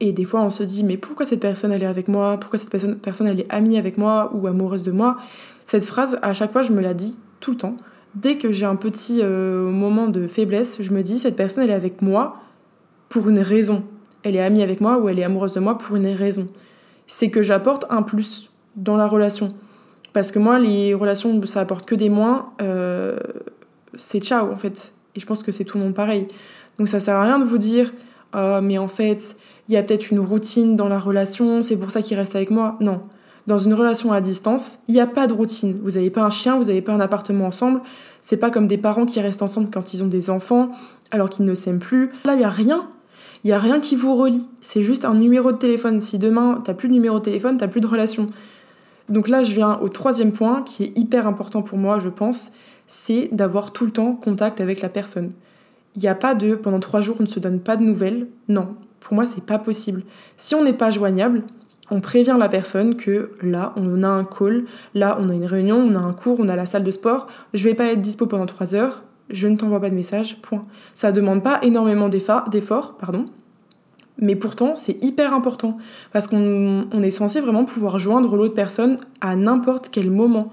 Et 0.00 0.12
des 0.12 0.24
fois, 0.24 0.42
on 0.42 0.50
se 0.50 0.62
dit, 0.62 0.84
mais 0.84 0.96
pourquoi 0.96 1.24
cette 1.24 1.40
personne, 1.40 1.72
elle 1.72 1.82
est 1.82 1.86
avec 1.86 2.08
moi? 2.08 2.38
Pourquoi 2.38 2.58
cette 2.58 2.70
personne, 2.70 2.96
personne, 2.96 3.28
elle 3.28 3.40
est 3.40 3.50
amie 3.50 3.78
avec 3.78 3.96
moi 3.96 4.30
ou 4.34 4.46
amoureuse 4.46 4.82
de 4.82 4.90
moi? 4.90 5.16
Cette 5.64 5.84
phrase, 5.84 6.18
à 6.20 6.34
chaque 6.34 6.52
fois, 6.52 6.62
je 6.62 6.72
me 6.72 6.82
la 6.82 6.92
dis 6.92 7.18
tout 7.40 7.52
le 7.52 7.56
temps. 7.56 7.76
Dès 8.16 8.38
que 8.38 8.50
j'ai 8.50 8.64
un 8.64 8.76
petit 8.76 9.20
euh, 9.22 9.70
moment 9.70 10.08
de 10.08 10.26
faiblesse, 10.26 10.78
je 10.80 10.90
me 10.90 11.02
dis, 11.02 11.18
cette 11.18 11.36
personne, 11.36 11.64
elle 11.64 11.70
est 11.70 11.74
avec 11.74 12.00
moi 12.00 12.38
pour 13.10 13.28
une 13.28 13.38
raison. 13.38 13.84
Elle 14.22 14.36
est 14.36 14.42
amie 14.42 14.62
avec 14.62 14.80
moi 14.80 14.98
ou 14.98 15.10
elle 15.10 15.18
est 15.18 15.24
amoureuse 15.24 15.52
de 15.52 15.60
moi 15.60 15.76
pour 15.76 15.96
une 15.96 16.06
raison. 16.06 16.46
C'est 17.06 17.30
que 17.30 17.42
j'apporte 17.42 17.84
un 17.90 18.00
plus 18.00 18.50
dans 18.74 18.96
la 18.96 19.06
relation. 19.06 19.48
Parce 20.14 20.30
que 20.30 20.38
moi, 20.38 20.58
les 20.58 20.94
relations, 20.94 21.44
ça 21.44 21.60
apporte 21.60 21.86
que 21.86 21.94
des 21.94 22.08
moins. 22.08 22.52
Euh, 22.62 23.18
c'est 23.94 24.20
ciao, 24.20 24.50
en 24.50 24.56
fait. 24.56 24.94
Et 25.14 25.20
je 25.20 25.26
pense 25.26 25.42
que 25.42 25.52
c'est 25.52 25.64
tout 25.64 25.76
le 25.76 25.84
monde 25.84 25.94
pareil. 25.94 26.26
Donc 26.78 26.88
ça 26.88 27.00
sert 27.00 27.16
à 27.16 27.22
rien 27.22 27.38
de 27.38 27.44
vous 27.44 27.58
dire 27.58 27.92
oh, 28.34 28.60
mais 28.62 28.78
en 28.78 28.88
fait, 28.88 29.36
il 29.68 29.74
y 29.74 29.76
a 29.76 29.82
peut-être 29.82 30.10
une 30.10 30.20
routine 30.20 30.74
dans 30.74 30.88
la 30.88 30.98
relation, 30.98 31.60
c'est 31.62 31.76
pour 31.76 31.90
ça 31.90 32.00
qu'il 32.00 32.16
reste 32.16 32.34
avec 32.34 32.50
moi. 32.50 32.76
Non. 32.80 33.02
Dans 33.46 33.58
une 33.58 33.74
relation 33.74 34.12
à 34.12 34.20
distance, 34.20 34.80
il 34.88 34.94
n'y 34.94 35.00
a 35.00 35.06
pas 35.06 35.26
de 35.26 35.32
routine. 35.32 35.78
Vous 35.82 35.92
n'avez 35.92 36.10
pas 36.10 36.22
un 36.22 36.30
chien, 36.30 36.56
vous 36.56 36.64
n'avez 36.64 36.82
pas 36.82 36.92
un 36.92 37.00
appartement 37.00 37.46
ensemble. 37.46 37.80
C'est 38.20 38.36
pas 38.36 38.50
comme 38.50 38.66
des 38.66 38.78
parents 38.78 39.06
qui 39.06 39.20
restent 39.20 39.42
ensemble 39.42 39.68
quand 39.72 39.94
ils 39.94 40.02
ont 40.02 40.08
des 40.08 40.30
enfants 40.30 40.70
alors 41.12 41.30
qu'ils 41.30 41.44
ne 41.44 41.54
s'aiment 41.54 41.78
plus. 41.78 42.10
Là, 42.24 42.34
il 42.34 42.38
n'y 42.38 42.44
a 42.44 42.50
rien. 42.50 42.88
Il 43.44 43.48
n'y 43.48 43.52
a 43.52 43.58
rien 43.58 43.78
qui 43.78 43.94
vous 43.94 44.16
relie. 44.16 44.48
C'est 44.60 44.82
juste 44.82 45.04
un 45.04 45.14
numéro 45.14 45.52
de 45.52 45.58
téléphone. 45.58 46.00
Si 46.00 46.18
demain, 46.18 46.60
tu 46.64 46.70
n'as 46.70 46.74
plus 46.74 46.88
de 46.88 46.94
numéro 46.94 47.18
de 47.18 47.24
téléphone, 47.24 47.56
tu 47.56 47.62
n'as 47.62 47.68
plus 47.68 47.80
de 47.80 47.86
relation. 47.86 48.26
Donc 49.08 49.28
là, 49.28 49.44
je 49.44 49.54
viens 49.54 49.78
au 49.78 49.88
troisième 49.88 50.32
point 50.32 50.62
qui 50.62 50.82
est 50.82 50.98
hyper 50.98 51.28
important 51.28 51.62
pour 51.62 51.78
moi, 51.78 52.00
je 52.00 52.08
pense, 52.08 52.50
c'est 52.88 53.28
d'avoir 53.30 53.72
tout 53.72 53.84
le 53.84 53.92
temps 53.92 54.14
contact 54.14 54.60
avec 54.60 54.80
la 54.80 54.88
personne. 54.88 55.32
Il 55.94 56.02
n'y 56.02 56.08
a 56.08 56.14
pas 56.14 56.34
de 56.34 56.54
pendant 56.56 56.80
trois 56.80 57.00
jours 57.00 57.16
on 57.20 57.22
ne 57.22 57.28
se 57.28 57.40
donne 57.40 57.60
pas 57.60 57.76
de 57.76 57.82
nouvelles. 57.82 58.26
Non, 58.48 58.74
pour 59.00 59.14
moi 59.14 59.24
c'est 59.24 59.44
pas 59.44 59.58
possible. 59.58 60.02
Si 60.36 60.54
on 60.54 60.62
n'est 60.62 60.72
pas 60.72 60.90
joignable, 60.90 61.44
on 61.90 62.00
prévient 62.00 62.36
la 62.38 62.48
personne 62.48 62.96
que 62.96 63.30
là 63.42 63.72
on 63.76 64.02
a 64.02 64.08
un 64.08 64.24
call, 64.24 64.64
là 64.94 65.18
on 65.20 65.28
a 65.28 65.34
une 65.34 65.46
réunion, 65.46 65.76
on 65.76 65.94
a 65.94 65.98
un 65.98 66.12
cours, 66.12 66.38
on 66.40 66.48
a 66.48 66.56
la 66.56 66.66
salle 66.66 66.84
de 66.84 66.90
sport, 66.90 67.26
je 67.54 67.64
vais 67.64 67.74
pas 67.74 67.86
être 67.86 68.00
dispo 68.00 68.26
pendant 68.26 68.46
trois 68.46 68.74
heures, 68.74 69.02
je 69.30 69.48
ne 69.48 69.56
t'envoie 69.56 69.80
pas 69.80 69.90
de 69.90 69.94
message, 69.94 70.40
point. 70.40 70.64
Ça 70.94 71.12
demande 71.12 71.42
pas 71.42 71.58
énormément 71.62 72.08
d'efforts, 72.08 72.96
pardon, 72.98 73.24
mais 74.18 74.36
pourtant 74.36 74.74
c'est 74.76 75.02
hyper 75.02 75.34
important 75.34 75.76
parce 76.12 76.28
qu'on 76.28 77.02
est 77.02 77.10
censé 77.10 77.40
vraiment 77.40 77.64
pouvoir 77.64 77.98
joindre 77.98 78.36
l'autre 78.36 78.54
personne 78.54 78.98
à 79.20 79.36
n'importe 79.36 79.88
quel 79.90 80.10
moment. 80.10 80.52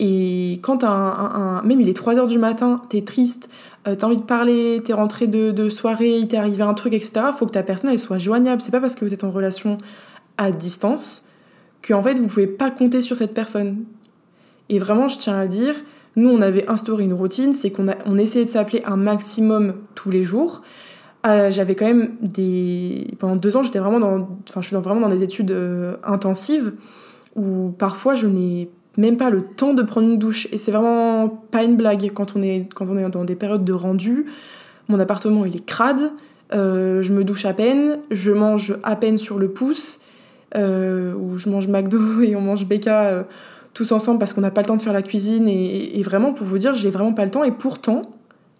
Et 0.00 0.58
quand 0.62 0.82
un, 0.82 1.62
même 1.64 1.80
il 1.80 1.88
est 1.88 1.94
3 1.94 2.18
heures 2.18 2.26
du 2.26 2.38
matin, 2.38 2.76
t'es 2.88 3.02
triste, 3.02 3.48
euh, 3.86 3.94
t'as 3.94 4.06
envie 4.06 4.16
de 4.16 4.22
parler, 4.22 4.82
t'es 4.84 4.92
rentré 4.92 5.26
de, 5.28 5.68
soirée, 5.68 6.18
il 6.18 6.26
t'est 6.26 6.36
arrivé 6.36 6.62
un 6.62 6.74
truc, 6.74 6.94
etc., 6.94 7.12
faut 7.36 7.46
que 7.46 7.52
ta 7.52 7.62
personne 7.62 7.90
elle 7.90 7.98
soit 7.98 8.18
joignable. 8.18 8.60
C'est 8.60 8.72
pas 8.72 8.80
parce 8.80 8.94
que 8.96 9.04
vous 9.04 9.14
êtes 9.14 9.24
en 9.24 9.30
relation 9.30 9.78
à 10.36 10.50
distance 10.50 11.26
que 11.82 11.92
en 11.92 12.02
fait 12.02 12.18
vous 12.18 12.26
pouvez 12.26 12.46
pas 12.46 12.70
compter 12.70 13.02
sur 13.02 13.16
cette 13.16 13.34
personne. 13.34 13.84
Et 14.68 14.78
vraiment, 14.78 15.08
je 15.08 15.18
tiens 15.18 15.38
à 15.38 15.42
le 15.42 15.48
dire, 15.48 15.74
nous 16.16 16.28
on 16.30 16.40
avait 16.40 16.68
instauré 16.68 17.04
une 17.04 17.12
routine, 17.12 17.52
c'est 17.52 17.70
qu'on 17.70 17.86
on 18.06 18.18
essayait 18.18 18.44
de 18.44 18.50
s'appeler 18.50 18.82
un 18.86 18.96
maximum 18.96 19.74
tous 19.94 20.10
les 20.10 20.22
jours. 20.22 20.62
euh, 21.26 21.50
j'avais 21.50 21.74
quand 21.74 21.86
même 21.86 22.16
des. 22.20 23.08
Pendant 23.18 23.36
deux 23.36 23.56
ans, 23.56 23.62
j'étais 23.62 23.78
vraiment 23.78 24.00
dans. 24.00 24.28
Enfin, 24.48 24.60
je 24.60 24.68
suis 24.68 24.76
vraiment 24.76 25.00
dans 25.00 25.08
des 25.08 25.22
études 25.22 25.50
euh, 25.50 25.96
intensives 26.04 26.74
où 27.36 27.70
parfois 27.78 28.14
je 28.14 28.26
n'ai 28.26 28.70
même 28.96 29.16
pas 29.16 29.30
le 29.30 29.42
temps 29.42 29.74
de 29.74 29.82
prendre 29.82 30.08
une 30.08 30.18
douche. 30.18 30.48
Et 30.52 30.58
c'est 30.58 30.70
vraiment 30.70 31.28
pas 31.28 31.64
une 31.64 31.76
blague 31.76 32.10
quand 32.12 32.36
on 32.36 32.42
est, 32.42 32.68
quand 32.74 32.88
on 32.88 32.96
est 32.96 33.08
dans 33.08 33.24
des 33.24 33.36
périodes 33.36 33.64
de 33.64 33.72
rendu. 33.72 34.26
Mon 34.88 35.00
appartement, 35.00 35.44
il 35.44 35.56
est 35.56 35.64
crade. 35.64 36.12
Euh, 36.52 37.02
je 37.02 37.12
me 37.12 37.24
douche 37.24 37.46
à 37.46 37.54
peine. 37.54 38.00
Je 38.10 38.32
mange 38.32 38.76
à 38.82 38.96
peine 38.96 39.18
sur 39.18 39.38
le 39.38 39.48
pouce. 39.48 40.00
Ou 40.56 41.38
je 41.38 41.48
mange 41.48 41.68
McDo 41.68 42.20
et 42.22 42.36
on 42.36 42.40
mange 42.40 42.66
BK 42.66 42.88
tous 43.72 43.90
ensemble 43.92 44.18
parce 44.18 44.32
qu'on 44.32 44.40
n'a 44.40 44.52
pas 44.52 44.60
le 44.60 44.66
temps 44.66 44.76
de 44.76 44.82
faire 44.82 44.92
la 44.92 45.02
cuisine. 45.02 45.48
Et, 45.48 45.98
et 45.98 46.02
vraiment, 46.02 46.32
pour 46.32 46.46
vous 46.46 46.58
dire, 46.58 46.74
j'ai 46.74 46.90
vraiment 46.90 47.12
pas 47.12 47.24
le 47.24 47.30
temps. 47.30 47.44
Et 47.44 47.50
pourtant, 47.50 48.02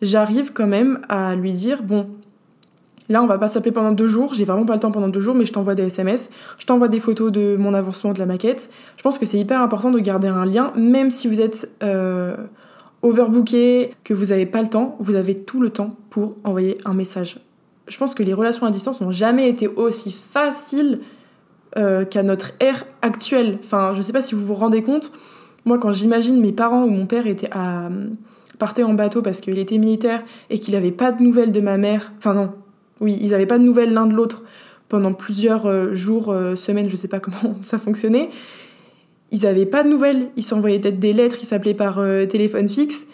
j'arrive 0.03 0.53
quand 0.53 0.67
même 0.67 1.01
à 1.09 1.37
lui 1.37 1.53
dire 1.53 1.83
bon, 1.83 2.09
Là, 3.11 3.23
on 3.23 3.27
va 3.27 3.37
pas 3.37 3.49
s'appeler 3.49 3.73
pendant 3.73 3.93
deux 3.93 4.07
jours. 4.07 4.33
J'ai 4.33 4.45
vraiment 4.45 4.65
pas 4.65 4.75
le 4.75 4.81
temps 4.81 4.91
pendant 4.91 5.09
deux 5.09 5.21
jours, 5.21 5.35
mais 5.35 5.45
je 5.45 5.53
t'envoie 5.53 5.75
des 5.75 5.85
SMS. 5.85 6.31
Je 6.59 6.65
t'envoie 6.65 6.89
des 6.89 7.01
photos 7.01 7.31
de 7.31 7.57
mon 7.59 7.75
avancement 7.75 8.13
de 8.13 8.19
la 8.19 8.27
maquette. 8.27 8.71
Je 8.97 9.03
pense 9.03 9.19
que 9.19 9.27
c'est 9.27 9.39
hyper 9.39 9.61
important 9.61 9.91
de 9.91 9.99
garder 9.99 10.29
un 10.29 10.47
lien, 10.47 10.73
même 10.75 11.11
si 11.11 11.29
vous 11.29 11.41
êtes 11.41 11.71
euh, 11.83 12.35
overbooké, 13.03 13.95
que 14.05 14.15
vous 14.15 14.27
n'avez 14.27 14.47
pas 14.47 14.63
le 14.63 14.69
temps. 14.69 14.97
Vous 15.01 15.17
avez 15.17 15.37
tout 15.37 15.61
le 15.61 15.69
temps 15.69 15.97
pour 16.09 16.37
envoyer 16.45 16.79
un 16.87 16.95
message. 16.95 17.41
Je 17.89 17.99
pense 17.99 18.15
que 18.15 18.23
les 18.23 18.33
relations 18.33 18.67
à 18.67 18.71
distance 18.71 19.03
n'ont 19.03 19.13
jamais 19.13 19.51
été 19.51 19.69
aussi 19.69 20.11
faciles 20.11 21.01
euh, 21.77 22.05
qu'à 22.05 22.23
notre 22.23 22.53
ère 22.61 22.85
actuelle. 23.03 23.59
Enfin, 23.63 23.93
je 23.95 24.03
sais 24.03 24.13
pas 24.13 24.23
si 24.23 24.35
vous 24.35 24.45
vous 24.45 24.55
rendez 24.55 24.83
compte. 24.83 25.13
Moi, 25.65 25.79
quand 25.79 25.93
j'imagine 25.93 26.41
mes 26.41 26.53
parents 26.53 26.85
ou 26.85 26.91
mon 26.91 27.07
père 27.07 27.27
était 27.27 27.49
à 27.53 27.89
partait 28.59 28.83
en 28.83 28.95
bateau 28.95 29.23
parce 29.23 29.41
qu'il 29.41 29.59
était 29.59 29.79
militaire 29.79 30.23
et 30.51 30.59
qu'il 30.59 30.75
n'avait 30.75 30.93
pas 30.93 31.13
de 31.13 31.23
nouvelles 31.23 31.53
de 31.53 31.61
ma 31.61 31.77
mère. 31.77 32.13
Enfin 32.19 32.35
non, 32.35 32.53
oui, 33.01 33.19
ils 33.21 33.31
n'avaient 33.31 33.47
pas 33.47 33.59
de 33.59 33.65
nouvelles 33.65 33.93
l'un 33.93 34.07
de 34.07 34.15
l'autre 34.15 34.43
pendant 34.89 35.13
plusieurs 35.13 35.67
euh, 35.67 35.95
jours, 35.95 36.31
euh, 36.31 36.57
semaines, 36.57 36.89
je 36.89 36.97
sais 36.97 37.09
pas 37.09 37.21
comment 37.21 37.57
ça 37.61 37.79
fonctionnait. 37.79 38.31
Ils 39.31 39.43
n'avaient 39.43 39.67
pas 39.67 39.83
de 39.83 39.89
nouvelles, 39.89 40.29
ils 40.37 40.43
s'envoyaient 40.43 40.79
peut-être 40.79 41.01
des 41.01 41.13
lettres, 41.13 41.39
ils 41.41 41.47
s'appelaient 41.47 41.75
par 41.75 41.99
euh, 41.99 42.27
téléphone 42.27 42.69
fixe. 42.69 43.07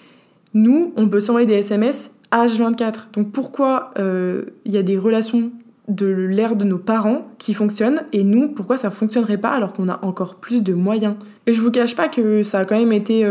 Nous, 0.53 0.93
on 0.97 1.09
peut 1.09 1.21
s'envoyer 1.21 1.47
des 1.47 1.55
SMS 1.55 2.11
H24. 2.33 3.13
Donc 3.13 3.33
pourquoi 3.33 3.93
il 3.97 4.73
y 4.73 4.77
a 4.77 4.83
des 4.83 4.99
relations 4.99 5.53
de 5.95 6.07
l'ère 6.07 6.57
de 6.57 6.65
nos 6.65 6.79
parents 6.79 7.29
qui 7.39 7.55
fonctionnent 7.55 8.03
et 8.13 8.25
nous, 8.25 8.49
pourquoi 8.49 8.77
ça 8.77 8.91
fonctionnerait 8.91 9.39
pas 9.39 9.51
alors 9.51 9.73
qu'on 9.73 9.89
a 9.89 10.05
encore 10.05 10.37
plus 10.37 10.63
de 10.63 10.75
moyens 10.75 11.17
Et 11.47 11.55
je 11.55 11.61
vous 11.61 11.71
cache 11.71 11.97
pas 11.97 12.09
que 12.09 12.43
ça 12.43 12.61
a 12.61 12.65
quand 12.65 12.79
même 12.79 12.93
été 12.93 13.27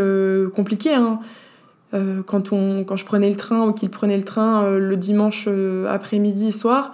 compliqué. 0.54 0.94
Hein. 0.94 1.20
Euh, 1.94 2.22
quand, 2.24 2.54
on, 2.54 2.84
quand 2.84 2.98
je 2.98 3.06
prenais 3.06 3.30
le 3.30 3.36
train 3.36 3.68
ou 3.68 3.74
qu'il 3.74 3.89
prenait 3.89 4.18
le 4.18 4.24
train 4.24 4.63
euh, 4.63 4.80
le 4.80 4.96
dimanche 4.96 5.46
euh, 5.48 5.92
après-midi, 5.92 6.51
soir, 6.51 6.92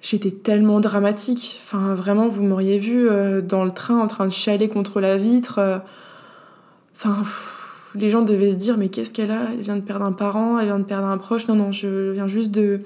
j'étais 0.00 0.30
tellement 0.30 0.80
dramatique. 0.80 1.60
Enfin, 1.62 1.94
vraiment, 1.94 2.28
vous 2.28 2.42
m'auriez 2.42 2.78
vu 2.78 3.08
dans 3.42 3.64
le 3.64 3.70
train 3.70 3.98
en 3.98 4.06
train 4.06 4.26
de 4.26 4.32
chialer 4.32 4.68
contre 4.68 5.00
la 5.00 5.16
vitre. 5.16 5.82
Enfin, 6.96 7.22
les 7.94 8.10
gens 8.10 8.22
devaient 8.22 8.52
se 8.52 8.56
dire, 8.56 8.78
mais 8.78 8.88
qu'est-ce 8.88 9.12
qu'elle 9.12 9.30
a? 9.30 9.52
Elle 9.52 9.60
vient 9.60 9.76
de 9.76 9.82
perdre 9.82 10.04
un 10.04 10.12
parent, 10.12 10.58
elle 10.58 10.66
vient 10.66 10.78
de 10.78 10.84
perdre 10.84 11.06
un 11.06 11.18
proche. 11.18 11.46
Non, 11.46 11.54
non, 11.54 11.70
je 11.70 12.10
viens 12.10 12.26
juste 12.26 12.50
de 12.50 12.80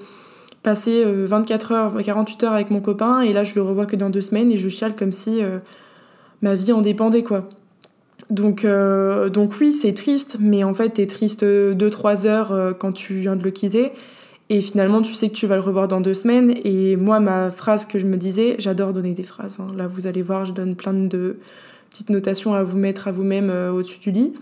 passer 0.63 1.05
24 1.05 1.71
heures, 1.71 2.01
48 2.03 2.43
heures 2.43 2.53
avec 2.53 2.71
mon 2.71 2.81
copain, 2.81 3.21
et 3.21 3.33
là, 3.33 3.43
je 3.43 3.55
le 3.55 3.61
revois 3.61 3.85
que 3.85 3.95
dans 3.95 4.09
deux 4.09 4.21
semaines, 4.21 4.51
et 4.51 4.57
je 4.57 4.69
chiale 4.69 4.95
comme 4.95 5.11
si 5.11 5.41
ma 6.41 6.55
vie 6.55 6.71
en 6.71 6.81
dépendait, 6.81 7.23
quoi. 7.23 7.47
Donc, 8.29 8.65
euh, 8.65 9.29
donc 9.29 9.53
oui, 9.59 9.73
c'est 9.73 9.93
triste, 9.93 10.37
mais 10.39 10.63
en 10.63 10.73
fait, 10.73 10.89
t'es 10.89 11.07
triste 11.07 11.43
2-3 11.43 12.27
heures 12.27 12.51
euh, 12.51 12.73
quand 12.73 12.91
tu 12.91 13.15
viens 13.15 13.35
de 13.35 13.43
le 13.43 13.51
quitter. 13.51 13.91
Et 14.49 14.61
finalement, 14.61 15.01
tu 15.01 15.13
sais 15.13 15.29
que 15.29 15.33
tu 15.33 15.45
vas 15.45 15.55
le 15.55 15.61
revoir 15.61 15.87
dans 15.87 16.01
deux 16.01 16.13
semaines. 16.13 16.53
Et 16.63 16.95
moi, 16.95 17.19
ma 17.19 17.51
phrase 17.51 17.85
que 17.85 17.99
je 17.99 18.05
me 18.05 18.17
disais, 18.17 18.55
j'adore 18.59 18.93
donner 18.93 19.13
des 19.13 19.23
phrases. 19.23 19.59
Hein. 19.59 19.67
Là, 19.75 19.87
vous 19.87 20.07
allez 20.07 20.21
voir, 20.21 20.45
je 20.45 20.53
donne 20.53 20.75
plein 20.75 20.93
de 20.93 21.37
petites 21.89 22.09
notations 22.09 22.53
à 22.53 22.63
vous 22.63 22.77
mettre 22.77 23.07
à 23.07 23.11
vous-même 23.11 23.49
euh, 23.49 23.71
au-dessus 23.71 23.99
du 23.99 24.11
lit. 24.11 24.33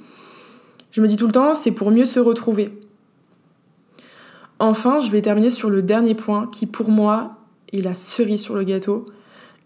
Je 0.91 1.01
me 1.01 1.07
dis 1.07 1.17
tout 1.17 1.27
le 1.27 1.31
temps, 1.33 1.53
c'est 1.53 1.71
pour 1.71 1.91
mieux 1.91 2.05
se 2.05 2.19
retrouver. 2.19 2.69
Enfin, 4.59 4.99
je 4.99 5.11
vais 5.11 5.21
terminer 5.21 5.49
sur 5.49 5.69
le 5.69 5.81
dernier 5.81 6.15
point 6.15 6.47
qui, 6.51 6.65
pour 6.65 6.89
moi, 6.89 7.37
est 7.73 7.81
la 7.81 7.93
cerise 7.93 8.41
sur 8.41 8.55
le 8.55 8.63
gâteau. 8.63 9.05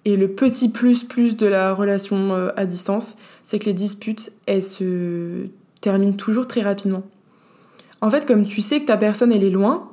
Et 0.05 0.15
le 0.15 0.29
petit 0.29 0.69
plus 0.69 1.03
plus 1.03 1.38
de 1.38 1.46
la 1.46 1.74
relation 1.74 2.51
à 2.55 2.65
distance, 2.65 3.15
c'est 3.43 3.60
que 3.60 3.65
les 3.65 3.74
disputes, 3.74 4.31
elles 4.46 4.63
se 4.63 5.48
terminent 5.81 6.13
toujours 6.13 6.48
très 6.48 6.62
rapidement. 6.62 7.03
En 8.01 8.10
fait, 8.10 8.25
comme 8.25 8.46
tu 8.46 8.62
sais 8.62 8.79
que 8.79 8.86
ta 8.86 8.98
personne, 8.98 9.31
elle 9.31 9.43
est 9.43 9.50
loin, 9.50 9.89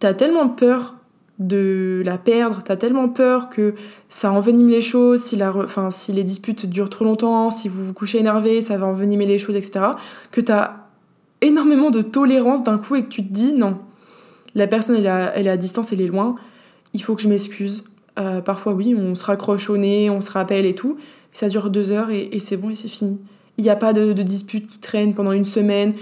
t'as 0.00 0.14
tellement 0.14 0.48
peur 0.48 0.96
de 1.38 2.02
la 2.04 2.18
perdre, 2.18 2.60
t'as 2.62 2.76
tellement 2.76 3.08
peur 3.08 3.48
que 3.48 3.74
ça 4.08 4.30
envenime 4.30 4.68
les 4.68 4.82
choses, 4.82 5.22
si, 5.22 5.40
si 5.90 6.12
les 6.12 6.24
disputes 6.24 6.66
durent 6.66 6.90
trop 6.90 7.04
longtemps, 7.04 7.50
si 7.50 7.68
vous 7.68 7.82
vous 7.84 7.94
couchez 7.94 8.18
énervé, 8.18 8.60
ça 8.60 8.76
va 8.76 8.86
envenimer 8.86 9.26
les 9.26 9.38
choses, 9.38 9.56
etc., 9.56 9.86
que 10.32 10.42
t'as 10.42 10.72
énormément 11.40 11.90
de 11.90 12.02
tolérance 12.02 12.62
d'un 12.62 12.76
coup 12.76 12.96
et 12.96 13.04
que 13.04 13.08
tu 13.08 13.26
te 13.26 13.32
dis 13.32 13.54
non, 13.54 13.78
la 14.54 14.66
personne 14.66 14.96
elle, 14.96 15.46
est 15.46 15.50
à 15.50 15.56
distance, 15.56 15.92
elle 15.92 16.00
est 16.00 16.06
loin, 16.06 16.36
il 16.94 17.02
faut 17.02 17.14
que 17.14 17.22
je 17.22 17.28
m'excuse. 17.28 17.84
Euh, 18.18 18.40
parfois 18.40 18.72
oui, 18.72 18.94
on 18.96 19.14
se 19.14 19.24
raccroche 19.24 19.70
au 19.70 19.76
nez, 19.76 20.10
on 20.10 20.20
se 20.20 20.30
rappelle 20.30 20.66
et 20.66 20.74
tout, 20.74 20.96
ça 21.32 21.48
dure 21.48 21.70
deux 21.70 21.92
heures 21.92 22.10
et, 22.10 22.38
c'est 22.40 22.56
bon 22.56 22.70
et 22.70 22.74
c'est 22.74 22.88
fini. 22.88 23.18
Il 23.58 23.64
n'y 23.64 23.70
a 23.70 23.76
pas 23.76 23.92
de, 23.92 24.12
dispute 24.12 24.66
qui 24.66 24.78
traîne 24.78 25.14
pendant 25.14 25.32
une 25.32 25.44
semaine. 25.44 25.94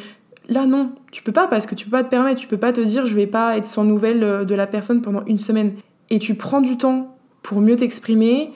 Là, 0.48 0.66
non, 0.66 0.92
tu 1.12 1.22
peux 1.22 1.32
pas 1.32 1.46
parce 1.46 1.66
que 1.66 1.74
tu 1.74 1.84
peux 1.84 1.90
pas 1.90 2.04
te 2.04 2.08
permettre, 2.08 2.40
tu 2.40 2.46
peux 2.46 2.56
pas 2.56 2.72
te 2.72 2.80
dire 2.80 3.04
je 3.04 3.14
vais 3.14 3.26
pas 3.26 3.56
être 3.56 3.66
sans 3.66 3.84
nouvelles 3.84 4.22
euh, 4.22 4.44
de 4.44 4.54
la 4.54 4.66
personne 4.66 5.02
pendant 5.02 5.24
une 5.26 5.38
semaine. 5.38 5.74
Et 6.10 6.18
tu 6.18 6.34
prends 6.34 6.62
du 6.62 6.78
temps 6.78 7.16
pour 7.42 7.60
mieux 7.60 7.76
t'exprimer. 7.76 8.52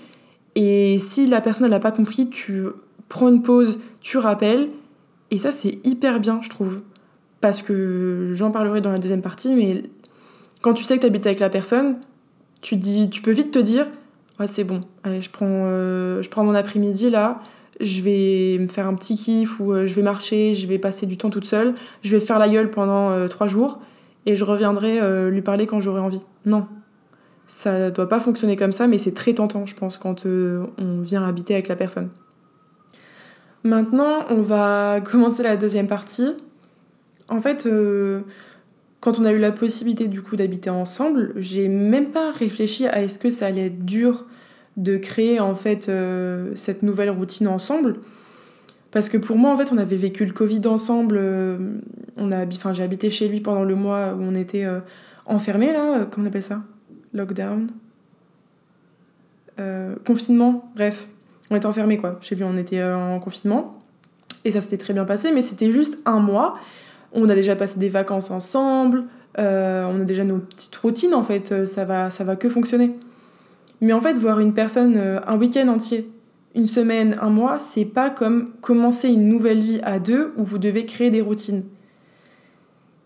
Et 0.55 0.99
si 0.99 1.27
la 1.27 1.41
personne 1.41 1.69
n'a 1.69 1.81
pas 1.81 1.93
compris, 1.93 2.31
tu 2.31 2.67
prends 3.09 3.29
une 3.29 3.43
pause, 3.43 3.79
tu 4.01 4.17
rappelles. 4.17 4.71
Et 5.31 5.39
ça, 5.39 5.51
c'est 5.51 5.79
hyper 5.85 6.21
bien, 6.21 6.41
je 6.43 6.49
trouve. 6.49 6.83
Parce 7.43 7.61
que 7.61 8.31
j'en 8.33 8.51
parlerai 8.51 8.81
dans 8.81 8.91
la 8.91 8.99
deuxième 8.99 9.21
partie, 9.21 9.55
mais 9.55 9.83
quand 10.63 10.73
tu 10.73 10.85
sais 10.85 10.97
que 10.97 11.01
tu 11.01 11.07
habites 11.07 11.27
avec 11.27 11.41
la 11.41 11.51
personne, 11.51 11.99
tu, 12.63 12.77
dis, 12.77 13.11
tu 13.11 13.21
peux 13.21 13.33
vite 13.33 13.51
te 13.51 13.59
dire 13.59 13.87
c'est 14.47 14.65
bon, 14.65 14.83
je 15.05 15.29
prends, 15.29 15.47
euh, 15.67 16.23
je 16.23 16.31
prends 16.31 16.45
mon 16.45 16.55
après-midi 16.55 17.11
là, 17.11 17.41
je 17.81 18.03
vais 18.03 18.59
me 18.59 18.69
faire 18.69 18.87
un 18.87 18.95
petit 18.95 19.15
kiff 19.15 19.61
ou 19.61 19.73
euh, 19.73 19.87
je 19.87 19.95
vais 19.95 20.03
marcher, 20.03 20.55
je 20.55 20.67
vais 20.67 20.79
passer 20.79 21.07
du 21.07 21.17
temps 21.17 21.31
toute 21.31 21.45
seule, 21.45 21.75
je 22.03 22.17
vais 22.17 22.21
faire 22.21 22.39
la 22.39 22.49
gueule 22.49 22.71
pendant 22.71 23.11
euh, 23.11 23.29
trois 23.29 23.47
jours 23.47 23.81
et 24.27 24.37
je 24.37 24.45
reviendrai 24.45 25.01
lui 25.31 25.43
parler 25.43 25.67
quand 25.67 25.81
j'aurai 25.81 26.01
envie. 26.01 26.21
Non, 26.47 26.69
ça 27.49 27.91
doit 27.91 28.09
pas 28.09 28.21
fonctionner 28.21 28.55
comme 28.55 28.71
ça, 28.71 28.87
mais 28.87 28.99
c'est 28.99 29.15
très 29.15 29.35
tentant, 29.35 29.67
je 29.67 29.75
pense, 29.75 29.97
quand 29.97 30.27
on 30.27 31.01
vient 31.01 31.27
habiter 31.27 31.55
avec 31.55 31.67
la 31.67 31.75
personne. 31.75 32.09
Maintenant, 33.65 34.25
on 34.29 34.43
va 34.43 35.01
commencer 35.01 35.43
la 35.43 35.57
deuxième 35.57 35.89
partie. 35.89 36.37
En 37.29 37.41
fait, 37.41 37.67
quand 39.03 39.19
on 39.19 39.25
a 39.25 39.33
eu 39.33 39.39
la 39.39 39.51
possibilité 39.51 40.07
du 40.07 40.23
coup 40.23 40.37
d'habiter 40.37 40.71
ensemble, 40.71 41.33
j'ai 41.37 41.69
même 41.69 42.11
pas 42.11 42.31
réfléchi 42.31 42.87
à 42.87 43.03
est-ce 43.03 43.19
que 43.19 43.31
ça 43.31 43.47
allait 43.47 43.67
être 43.67 43.85
dur 43.85 44.27
de 44.77 44.97
créer 44.97 45.41
en 45.41 45.55
fait 45.55 45.89
euh, 45.89 46.53
cette 46.55 46.83
nouvelle 46.83 47.11
routine 47.11 47.49
ensemble. 47.49 47.97
Parce 48.93 49.09
que 49.09 49.17
pour 49.17 49.37
moi, 49.37 49.53
en 49.53 49.57
fait, 49.57 49.73
on 49.73 49.79
avait 49.79 49.97
vécu 49.97 50.25
le 50.25 50.33
Covid 50.33 50.67
ensemble. 50.67 51.17
Euh, 51.19 51.79
j'ai 52.73 52.83
habité 52.83 53.11
chez 53.11 53.27
lui 53.27 53.41
pendant 53.41 53.65
le 53.65 53.75
mois 53.75 54.15
où 54.15 54.23
on 54.23 54.35
était 54.37 54.65
euh, 54.65 54.79
enfermés, 55.27 55.73
là. 55.73 56.07
comment 56.11 56.27
on 56.27 56.29
appelle 56.29 56.43
ça? 56.43 56.63
Lockdown? 57.13 57.69
Confinement, 60.05 60.73
bref. 60.75 61.07
On 61.51 61.57
était 61.57 61.67
enfermés, 61.67 61.97
quoi. 61.97 62.19
Chez 62.21 62.35
lui, 62.35 62.43
on 62.43 62.57
était 62.57 62.83
en 62.83 63.21
confinement. 63.21 63.81
Et 64.45 64.51
ça 64.51 64.61
s'était 64.61 64.79
très 64.79 64.93
bien 64.93 65.05
passé, 65.05 65.31
mais 65.33 65.41
c'était 65.41 65.71
juste 65.71 65.99
un 66.05 66.19
mois 66.19 66.57
on 67.13 67.29
a 67.29 67.35
déjà 67.35 67.57
passé 67.57 67.79
des 67.79 67.89
vacances 67.89 68.31
ensemble, 68.31 69.05
euh, 69.39 69.85
on 69.89 70.01
a 70.01 70.05
déjà 70.05 70.25
nos 70.25 70.39
petites 70.39 70.77
routines 70.77 71.15
en 71.15 71.23
fait, 71.23 71.53
euh, 71.53 71.67
ça 71.67 71.85
va, 71.85 72.11
ça 72.11 72.25
va 72.25 72.37
que 72.37 72.49
fonctionner. 72.49 72.93
Mais 73.81 73.93
en 73.93 74.01
fait, 74.01 74.15
voir 74.15 74.41
une 74.41 74.55
personne 74.55 74.97
euh, 74.97 75.21
un 75.27 75.37
week-end 75.37 75.67
entier, 75.69 76.11
une 76.55 76.67
semaine, 76.67 77.17
un 77.21 77.31
mois, 77.31 77.59
c'est 77.59 77.85
pas 77.85 78.11
comme 78.11 78.53
commencer 78.61 79.09
une 79.09 79.29
nouvelle 79.29 79.61
vie 79.61 79.81
à 79.83 79.99
deux 79.99 80.33
où 80.37 80.45
vous 80.45 80.59
devez 80.59 80.85
créer 80.85 81.11
des 81.11 81.21
routines. 81.21 81.65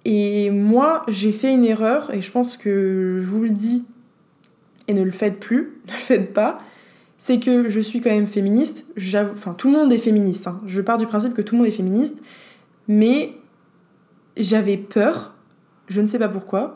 Et 0.05 0.51
moi, 0.51 1.03
j'ai 1.09 1.33
fait 1.33 1.53
une 1.53 1.65
erreur 1.65 2.13
et 2.13 2.21
je 2.21 2.31
pense 2.31 2.57
que 2.57 3.19
je 3.21 3.27
vous 3.27 3.43
le 3.43 3.51
dis 3.51 3.85
et 4.89 4.95
ne 4.95 5.03
le 5.03 5.11
faites 5.11 5.41
plus, 5.41 5.81
ne 5.89 5.93
le 5.93 5.99
faites 5.99 6.33
pas. 6.33 6.59
C'est 7.19 7.41
que 7.41 7.71
je 7.71 7.81
suis 7.81 8.01
quand 8.01 8.11
même 8.11 8.27
féministe. 8.27 8.85
Enfin, 9.33 9.55
tout 9.55 9.71
le 9.71 9.79
monde 9.79 9.91
est 9.91 9.99
féministe. 9.99 10.49
Hein. 10.49 10.61
Je 10.67 10.83
pars 10.83 10.99
du 10.99 11.07
principe 11.07 11.33
que 11.33 11.41
tout 11.41 11.55
le 11.55 11.63
monde 11.63 11.69
est 11.69 11.73
féministe. 11.73 12.19
Mais 12.89 13.33
j'avais 14.37 14.77
peur, 14.77 15.35
je 15.89 16.01
ne 16.01 16.07
sais 16.07 16.19
pas 16.19 16.29
pourquoi, 16.29 16.75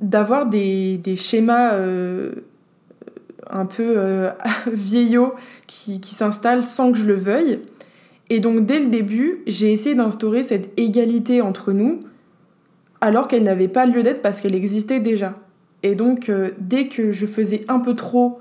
d'avoir 0.00 0.46
des, 0.46 1.00
schémas 1.16 1.74
euh, 1.74 2.32
un 3.48 3.66
peu 3.66 3.94
euh, 3.96 4.30
vieillots 4.72 5.34
qui, 5.66 6.00
qui 6.00 6.14
s'installent 6.14 6.64
sans 6.64 6.92
que 6.92 6.98
je 6.98 7.04
le 7.04 7.14
veuille. 7.14 7.60
Et 8.28 8.40
donc 8.40 8.64
dès 8.66 8.78
le 8.78 8.86
début, 8.86 9.42
j'ai 9.46 9.72
essayé 9.72 9.94
d'instaurer 9.94 10.42
cette 10.42 10.78
égalité 10.78 11.40
entre 11.40 11.72
nous 11.72 12.00
alors 13.00 13.28
qu'elle 13.28 13.42
n'avait 13.42 13.68
pas 13.68 13.86
lieu 13.86 14.02
d'être 14.02 14.22
parce 14.22 14.40
qu'elle 14.40 14.54
existait 14.54 15.00
déjà. 15.00 15.34
Et 15.82 15.94
donc, 15.94 16.28
euh, 16.28 16.50
dès 16.58 16.88
que 16.88 17.12
je 17.12 17.24
faisais 17.24 17.64
un 17.68 17.78
peu 17.78 17.96
trop 17.96 18.38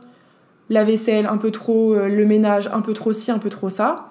la 0.70 0.84
vaisselle, 0.84 1.26
un 1.26 1.38
peu 1.38 1.50
trop 1.50 1.96
le 1.96 2.26
ménage, 2.26 2.70
un 2.72 2.82
peu 2.82 2.94
trop 2.94 3.14
ci, 3.14 3.32
un 3.32 3.40
peu 3.40 3.50
trop 3.50 3.70
ça, 3.70 4.10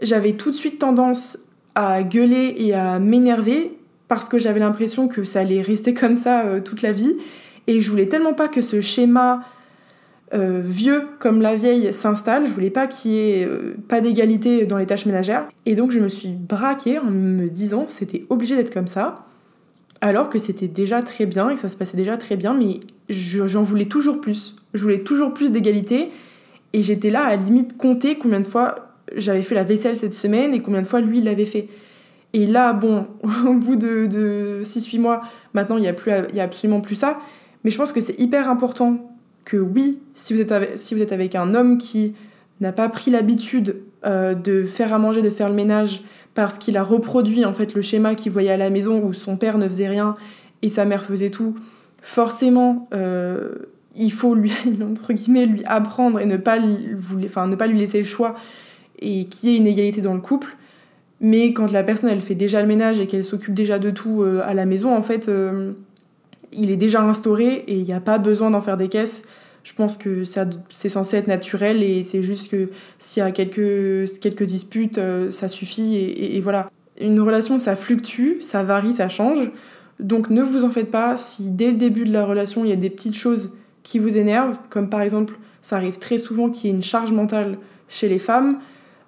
j'avais 0.00 0.32
tout 0.32 0.50
de 0.50 0.54
suite 0.54 0.78
tendance 0.78 1.38
à 1.74 2.02
gueuler 2.02 2.54
et 2.58 2.74
à 2.74 2.98
m'énerver 2.98 3.76
parce 4.08 4.28
que 4.28 4.38
j'avais 4.38 4.60
l'impression 4.60 5.08
que 5.08 5.24
ça 5.24 5.40
allait 5.40 5.62
rester 5.62 5.94
comme 5.94 6.14
ça 6.14 6.44
euh, 6.44 6.60
toute 6.60 6.82
la 6.82 6.92
vie. 6.92 7.16
Et 7.66 7.80
je 7.80 7.90
voulais 7.90 8.06
tellement 8.06 8.34
pas 8.34 8.48
que 8.48 8.62
ce 8.62 8.80
schéma 8.80 9.42
vieux 10.34 11.02
comme 11.18 11.42
la 11.42 11.54
vieille 11.54 11.92
s'installe, 11.92 12.46
je 12.46 12.50
voulais 12.52 12.70
pas 12.70 12.86
qu'il 12.86 13.10
y 13.10 13.18
ait 13.18 13.48
pas 13.86 14.00
d'égalité 14.00 14.64
dans 14.64 14.78
les 14.78 14.86
tâches 14.86 15.04
ménagères. 15.04 15.46
Et 15.66 15.74
donc 15.74 15.90
je 15.90 16.00
me 16.00 16.08
suis 16.08 16.30
braquée 16.30 16.98
en 16.98 17.10
me 17.10 17.50
disant 17.50 17.84
c'était 17.86 18.24
obligé 18.30 18.56
d'être 18.56 18.72
comme 18.72 18.86
ça 18.86 19.26
alors 20.02 20.28
que 20.28 20.38
c'était 20.40 20.68
déjà 20.68 21.00
très 21.00 21.26
bien 21.26 21.48
et 21.48 21.54
que 21.54 21.60
ça 21.60 21.68
se 21.68 21.76
passait 21.76 21.96
déjà 21.96 22.18
très 22.18 22.36
bien, 22.36 22.54
mais 22.54 22.80
j'en 23.08 23.62
voulais 23.62 23.86
toujours 23.86 24.20
plus. 24.20 24.56
Je 24.74 24.82
voulais 24.82 24.98
toujours 24.98 25.32
plus 25.32 25.52
d'égalité 25.52 26.10
et 26.72 26.82
j'étais 26.82 27.08
là 27.08 27.24
à 27.24 27.36
limite 27.36 27.76
compter 27.78 28.18
combien 28.18 28.40
de 28.40 28.46
fois 28.46 28.91
j'avais 29.16 29.42
fait 29.42 29.54
la 29.54 29.64
vaisselle 29.64 29.96
cette 29.96 30.14
semaine 30.14 30.54
et 30.54 30.60
combien 30.60 30.82
de 30.82 30.86
fois 30.86 31.00
lui 31.00 31.20
l'avait 31.20 31.44
fait. 31.44 31.68
Et 32.32 32.46
là, 32.46 32.72
bon, 32.72 33.06
au 33.46 33.54
bout 33.54 33.76
de, 33.76 34.06
de 34.06 34.60
6-8 34.62 35.00
mois, 35.00 35.22
maintenant 35.54 35.76
il 35.76 35.82
n'y 35.82 35.88
a, 35.88 35.94
il 36.32 36.40
a 36.40 36.42
absolument 36.42 36.80
plus 36.80 36.94
ça, 36.94 37.18
mais 37.64 37.70
je 37.70 37.78
pense 37.78 37.92
que 37.92 38.00
c'est 38.00 38.18
hyper 38.18 38.48
important 38.48 39.12
que 39.44 39.56
oui, 39.56 40.00
si 40.14 40.34
vous 40.34 40.40
êtes 40.40 40.52
avec, 40.52 40.70
si 40.76 40.94
vous 40.94 41.02
êtes 41.02 41.12
avec 41.12 41.34
un 41.34 41.54
homme 41.54 41.78
qui 41.78 42.14
n'a 42.60 42.72
pas 42.72 42.88
pris 42.88 43.10
l'habitude 43.10 43.82
euh, 44.06 44.34
de 44.34 44.64
faire 44.64 44.92
à 44.94 44.98
manger, 44.98 45.20
de 45.22 45.30
faire 45.30 45.48
le 45.48 45.54
ménage, 45.54 46.02
parce 46.34 46.58
qu'il 46.58 46.76
a 46.76 46.82
reproduit 46.82 47.44
en 47.44 47.52
fait 47.52 47.74
le 47.74 47.82
schéma 47.82 48.14
qu'il 48.14 48.32
voyait 48.32 48.50
à 48.50 48.56
la 48.56 48.70
maison 48.70 49.02
où 49.04 49.12
son 49.12 49.36
père 49.36 49.58
ne 49.58 49.66
faisait 49.66 49.88
rien 49.88 50.14
et 50.62 50.68
sa 50.68 50.84
mère 50.84 51.04
faisait 51.04 51.30
tout, 51.30 51.56
forcément 52.00 52.88
euh, 52.94 53.50
il 53.94 54.12
faut 54.12 54.34
lui 54.34 54.52
entre 54.82 55.12
guillemets 55.12 55.46
lui 55.46 55.62
apprendre 55.66 56.20
et 56.20 56.26
ne 56.26 56.36
pas 56.36 56.56
enfin, 57.26 57.48
ne 57.48 57.56
pas 57.56 57.66
lui 57.66 57.78
laisser 57.78 57.98
le 57.98 58.04
choix 58.04 58.34
et 59.02 59.26
qu'il 59.26 59.50
y 59.50 59.54
ait 59.54 59.58
une 59.58 59.66
égalité 59.66 60.00
dans 60.00 60.14
le 60.14 60.20
couple. 60.20 60.56
Mais 61.20 61.52
quand 61.52 61.70
la 61.70 61.82
personne 61.82 62.10
elle 62.10 62.20
fait 62.20 62.34
déjà 62.34 62.60
le 62.62 62.68
ménage 62.68 62.98
et 62.98 63.06
qu'elle 63.06 63.24
s'occupe 63.24 63.54
déjà 63.54 63.78
de 63.78 63.90
tout 63.90 64.22
euh, 64.22 64.40
à 64.44 64.54
la 64.54 64.66
maison, 64.66 64.94
en 64.94 65.02
fait, 65.02 65.28
euh, 65.28 65.72
il 66.52 66.70
est 66.70 66.76
déjà 66.76 67.02
instauré 67.02 67.64
et 67.66 67.76
il 67.76 67.84
n'y 67.84 67.92
a 67.92 68.00
pas 68.00 68.18
besoin 68.18 68.50
d'en 68.50 68.60
faire 68.60 68.76
des 68.76 68.88
caisses 68.88 69.22
je 69.64 69.72
pense 69.74 69.96
que 69.96 70.24
c'est 70.68 70.88
censé 70.88 71.16
être 71.16 71.28
naturel 71.28 71.82
et 71.82 72.02
c'est 72.02 72.22
juste 72.22 72.50
que 72.50 72.70
s'il 72.98 73.22
y 73.22 73.26
a 73.26 73.30
quelques, 73.30 74.18
quelques 74.20 74.42
disputes, 74.42 74.98
euh, 74.98 75.30
ça 75.30 75.48
suffit 75.48 75.96
et, 75.96 76.40
voilà. 76.40 76.70
Une 77.00 77.20
relation, 77.20 77.58
ça 77.58 77.74
fluctue, 77.74 78.40
ça 78.40 78.62
varie, 78.62 78.92
ça 78.92 79.08
change. 79.08 79.50
Donc 79.98 80.30
ne 80.30 80.42
vous 80.42 80.64
en 80.64 80.70
faites 80.70 80.90
pas 80.90 81.16
si 81.16 81.50
dès 81.50 81.70
le 81.70 81.76
début 81.76 82.04
de 82.04 82.12
la 82.12 82.24
relation, 82.24 82.64
il 82.64 82.70
y 82.70 82.72
a 82.72 82.76
des 82.76 82.90
petites 82.90 83.16
choses 83.16 83.56
qui 83.82 83.98
vous 83.98 84.18
énervent, 84.18 84.58
comme 84.68 84.90
par 84.90 85.00
exemple, 85.00 85.34
ça 85.62 85.76
arrive 85.76 85.98
très 85.98 86.18
souvent 86.18 86.50
qu'il 86.50 86.68
y 86.68 86.72
ait 86.72 86.76
une 86.76 86.82
charge 86.82 87.12
mentale 87.12 87.58
chez 87.88 88.08
les 88.08 88.18
femmes. 88.18 88.58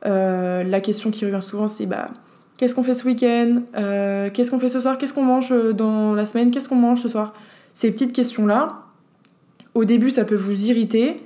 Euh, 0.06 0.62
la 0.64 0.80
question 0.80 1.10
qui 1.10 1.24
revient 1.24 1.42
souvent, 1.42 1.66
c'est 1.66 1.86
bah, 1.86 2.10
qu'est-ce 2.58 2.74
qu'on 2.74 2.82
fait 2.82 2.94
ce 2.94 3.04
week-end? 3.04 3.62
Euh, 3.76 4.30
Qu'est-ce 4.32 4.50
qu'on 4.50 4.58
fait 4.58 4.68
ce 4.68 4.80
soir? 4.80 4.98
Qu'est-ce 4.98 5.14
qu'on 5.14 5.24
mange 5.24 5.52
dans 5.74 6.14
la 6.14 6.26
semaine? 6.26 6.50
Qu'est-ce 6.50 6.68
qu'on 6.68 6.76
mange 6.76 7.00
ce 7.00 7.08
soir? 7.08 7.32
Ces 7.72 7.90
petites 7.90 8.12
questions-là, 8.12 8.84
au 9.74 9.84
début, 9.84 10.10
ça 10.10 10.24
peut 10.24 10.36
vous 10.36 10.66
irriter 10.66 11.20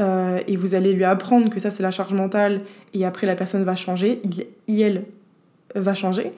euh, 0.00 0.38
et 0.46 0.56
vous 0.56 0.74
allez 0.74 0.92
lui 0.92 1.04
apprendre 1.04 1.50
que 1.50 1.60
ça, 1.60 1.70
c'est 1.70 1.82
la 1.82 1.90
charge 1.90 2.14
mentale 2.14 2.62
et 2.94 3.04
après, 3.04 3.26
la 3.26 3.34
personne 3.34 3.64
va 3.64 3.74
changer, 3.74 4.22
il, 4.68 4.84
elle 4.86 5.04
va 5.74 5.94
changer. 5.94 6.32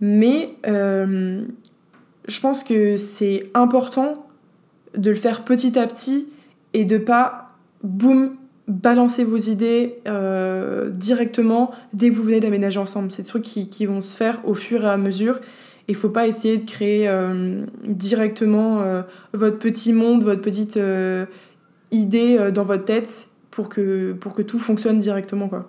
Mais 0.00 0.50
euh, 0.66 1.44
je 2.26 2.40
pense 2.40 2.64
que 2.64 2.96
c'est 2.96 3.48
important 3.54 4.26
de 4.96 5.10
le 5.10 5.16
faire 5.16 5.44
petit 5.44 5.78
à 5.78 5.86
petit 5.86 6.28
et 6.72 6.84
de 6.84 6.98
pas, 6.98 7.52
boum, 7.82 8.34
balancer 8.68 9.24
vos 9.24 9.36
idées 9.36 9.98
euh, 10.06 10.88
directement 10.88 11.72
dès 11.92 12.10
que 12.10 12.14
vous 12.14 12.22
venez 12.22 12.40
d'aménager 12.40 12.78
ensemble. 12.78 13.12
C'est 13.12 13.22
des 13.22 13.28
trucs 13.28 13.42
qui, 13.42 13.68
qui, 13.68 13.86
vont 13.86 14.00
se 14.00 14.16
faire 14.16 14.40
au 14.44 14.54
fur 14.54 14.84
et 14.84 14.88
à 14.88 14.96
mesure 14.96 15.40
il 15.86 15.94
faut 15.94 16.08
pas 16.08 16.26
essayer 16.26 16.56
de 16.56 16.64
créer 16.64 17.06
euh, 17.06 17.66
directement 17.84 18.80
euh, 18.80 19.02
votre 19.34 19.58
petit 19.58 19.92
monde, 19.92 20.24
votre 20.24 20.40
petite 20.40 20.78
idée 21.90 22.50
dans 22.52 22.64
votre 22.64 22.86
tête 22.86 23.28
pour 23.50 23.68
que, 23.68 24.14
pour 24.14 24.32
que 24.32 24.40
tout 24.40 24.58
fonctionne 24.58 24.98
directement. 24.98 25.46
Quoi. 25.48 25.66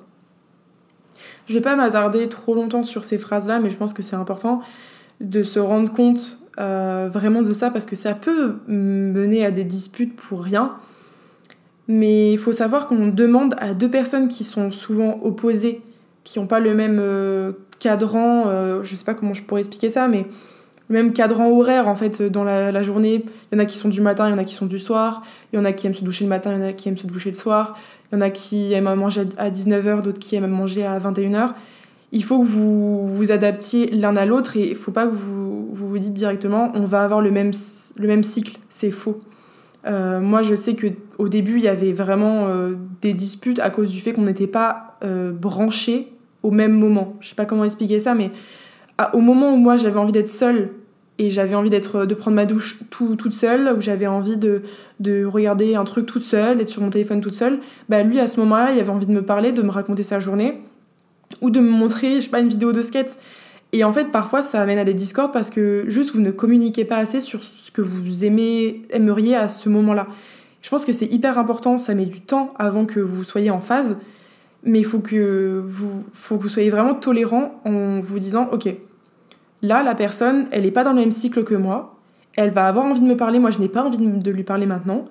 Je 1.47 1.53
vais 1.53 1.61
pas 1.61 1.75
m'attarder 1.75 2.29
trop 2.29 2.55
longtemps 2.55 2.83
sur 2.83 3.03
ces 3.03 3.17
phrases-là, 3.17 3.59
mais 3.59 3.69
je 3.69 3.75
pense 3.75 3.93
que 3.93 4.01
c'est 4.01 4.15
important 4.15 4.61
de 5.19 5.43
se 5.43 5.59
rendre 5.59 5.91
compte 5.91 6.39
vraiment 6.57 7.41
de 7.41 7.53
ça 7.53 7.69
parce 7.69 7.85
que 7.85 7.97
ça 7.97 8.13
peut 8.13 8.55
mener 8.67 9.45
à 9.45 9.51
des 9.51 9.65
disputes 9.65 10.15
pour 10.15 10.43
rien. 10.43 10.77
Mais 11.87 12.31
il 12.31 12.37
faut 12.37 12.51
savoir 12.51 12.87
qu'on 12.87 13.07
demande 13.07 13.55
à 13.59 13.73
deux 13.73 13.89
personnes 13.89 14.27
qui 14.27 14.43
sont 14.43 14.71
souvent 14.71 15.19
opposées, 15.21 15.81
qui 16.23 16.39
n'ont 16.39 16.47
pas 16.47 16.59
le 16.59 16.73
même 16.73 16.99
cadran, 17.79 18.45
euh, 18.47 18.83
je 18.83 18.95
sais 18.95 19.05
pas 19.05 19.13
comment 19.13 19.33
je 19.33 19.43
pourrais 19.43 19.61
expliquer 19.61 19.89
ça, 19.89 20.07
mais 20.07 20.25
même 20.89 21.13
cadran 21.13 21.49
horaire 21.49 21.87
en 21.87 21.95
fait 21.95 22.21
dans 22.21 22.43
la, 22.43 22.81
journée. 22.83 23.25
Il 23.51 23.55
y 23.55 23.59
en 23.59 23.63
a 23.63 23.65
qui 23.65 23.77
sont 23.77 23.89
du 23.89 24.01
matin, 24.01 24.27
il 24.27 24.31
y 24.31 24.33
en 24.33 24.37
a 24.37 24.43
qui 24.43 24.53
sont 24.53 24.65
du 24.65 24.79
soir, 24.79 25.23
il 25.51 25.57
y 25.57 25.59
en 25.59 25.65
a 25.65 25.71
qui 25.71 25.87
aiment 25.87 25.95
se 25.95 26.03
doucher 26.03 26.23
le 26.25 26.29
matin, 26.29 26.51
il 26.53 26.59
y 26.59 26.63
en 26.63 26.67
a 26.67 26.73
qui 26.73 26.89
aiment 26.89 26.97
se 26.97 27.07
doucher 27.07 27.29
le 27.29 27.35
soir, 27.35 27.77
il 28.11 28.15
y 28.15 28.17
en 28.17 28.21
a 28.21 28.29
qui 28.29 28.73
aiment 28.73 28.93
manger 28.93 29.23
à 29.37 29.49
19h, 29.49 30.01
d'autres 30.01 30.19
qui 30.19 30.35
aiment 30.35 30.47
manger 30.47 30.85
à 30.85 30.99
21h. 30.99 31.53
Il 32.11 32.23
faut 32.23 32.39
que 32.39 32.45
vous 32.45 33.07
vous 33.07 33.31
adaptiez 33.31 33.89
l'un 33.91 34.15
à 34.15 34.25
l'autre 34.25 34.57
et 34.57 34.69
il 34.69 34.75
faut 34.75 34.91
pas 34.91 35.07
que 35.07 35.13
vous, 35.13 35.67
vous, 35.73 35.87
vous 35.87 35.97
dites 35.97 36.13
directement 36.13 36.71
on 36.75 36.85
va 36.85 37.03
avoir 37.03 37.21
le 37.21 37.31
même, 37.31 37.51
le 37.97 38.07
même 38.07 38.23
cycle. 38.23 38.57
C'est 38.69 38.91
faux. 38.91 39.19
Euh, 39.85 40.19
moi, 40.19 40.43
je 40.43 40.55
sais 40.55 40.75
que 40.75 40.87
au 41.17 41.29
début, 41.29 41.57
il 41.57 41.63
y 41.63 41.67
avait 41.67 41.93
vraiment 41.93 42.47
euh, 42.47 42.73
des 43.01 43.13
disputes 43.13 43.59
à 43.59 43.69
cause 43.69 43.91
du 43.91 44.01
fait 44.01 44.13
qu'on 44.13 44.23
n'était 44.23 44.47
pas 44.47 44.97
branchés 45.39 46.11
au 46.41 46.49
même 46.49 46.73
moment. 46.73 47.15
Je 47.19 47.29
sais 47.29 47.35
pas 47.35 47.45
comment 47.45 47.63
expliquer 47.63 47.99
ça, 47.99 48.15
mais 48.15 48.31
au 49.13 49.19
moment 49.19 49.53
où 49.53 49.57
moi 49.57 49.75
j'avais 49.77 49.99
envie 49.99 50.11
d'être 50.11 50.29
seule 50.29 50.69
et 51.17 51.29
j'avais 51.29 51.55
envie 51.55 51.69
d'être 51.69 52.05
de 52.05 52.13
prendre 52.13 52.35
ma 52.35 52.45
douche 52.45 52.79
tout, 52.89 53.15
toute 53.15 53.33
seule, 53.33 53.73
où 53.77 53.81
j'avais 53.81 54.07
envie 54.07 54.37
de, 54.37 54.63
de, 54.99 55.25
regarder 55.25 55.75
un 55.75 55.85
truc 55.85 56.05
toute 56.05 56.21
seule, 56.21 56.57
d'être 56.57 56.69
sur 56.69 56.81
mon 56.81 56.89
téléphone 56.89 57.21
toute 57.21 57.35
seule, 57.35 57.59
bah 57.87 58.03
lui 58.03 58.19
à 58.19 58.27
ce 58.27 58.39
moment-là, 58.41 58.71
il 58.73 58.79
avait 58.79 58.89
envie 58.89 59.05
de 59.05 59.13
me 59.13 59.21
parler, 59.21 59.51
de 59.51 59.61
me 59.61 59.69
raconter 59.69 60.03
sa 60.03 60.19
journée, 60.19 60.61
ou 61.41 61.49
de 61.49 61.59
me 61.59 61.69
montrer, 61.69 62.15
je 62.15 62.25
sais 62.25 62.29
pas, 62.29 62.41
une 62.41 62.49
vidéo 62.49 62.73
de 62.73 62.81
skate. 62.81 63.17
Et 63.75 63.83
en 63.83 63.91
fait, 63.91 64.09
parfois, 64.09 64.41
ça 64.41 64.61
amène 64.61 64.77
à 64.77 64.85
des 64.85 64.93
discords 64.93 65.33
parce 65.33 65.49
que 65.49 65.83
juste 65.89 66.15
vous 66.15 66.21
ne 66.21 66.31
communiquez 66.31 66.85
pas 66.85 66.95
assez 66.95 67.19
sur 67.19 67.43
ce 67.43 67.71
que 67.71 67.81
vous 67.81 68.23
aimez, 68.23 68.83
aimeriez 68.89 69.35
à 69.35 69.49
ce 69.49 69.67
moment-là. 69.67 70.07
Je 70.61 70.69
pense 70.69 70.85
que 70.85 70.93
c'est 70.93 71.07
hyper 71.07 71.37
important, 71.37 71.77
ça 71.77 71.93
met 71.93 72.05
du 72.05 72.21
temps 72.21 72.53
avant 72.57 72.85
que 72.85 73.01
vous 73.01 73.25
soyez 73.25 73.51
en 73.51 73.59
phase. 73.59 73.97
Mais 74.63 74.79
il 74.79 74.85
faut 74.85 74.99
que 74.99 75.61
vous, 75.65 76.05
faut 76.13 76.37
que 76.37 76.43
vous 76.43 76.49
soyez 76.49 76.69
vraiment 76.69 76.93
tolérant 76.93 77.59
en 77.65 77.99
vous 77.99 78.17
disant, 78.17 78.47
ok, 78.53 78.73
là, 79.61 79.83
la 79.83 79.93
personne, 79.93 80.47
elle 80.51 80.63
n'est 80.63 80.71
pas 80.71 80.85
dans 80.85 80.93
le 80.93 81.01
même 81.01 81.11
cycle 81.11 81.43
que 81.43 81.55
moi, 81.55 81.99
elle 82.37 82.51
va 82.51 82.67
avoir 82.67 82.85
envie 82.85 83.01
de 83.01 83.07
me 83.07 83.17
parler, 83.17 83.39
moi 83.39 83.51
je 83.51 83.59
n'ai 83.59 83.67
pas 83.67 83.83
envie 83.83 83.97
de 83.97 84.31
lui 84.31 84.43
parler 84.43 84.67
maintenant, 84.67 85.03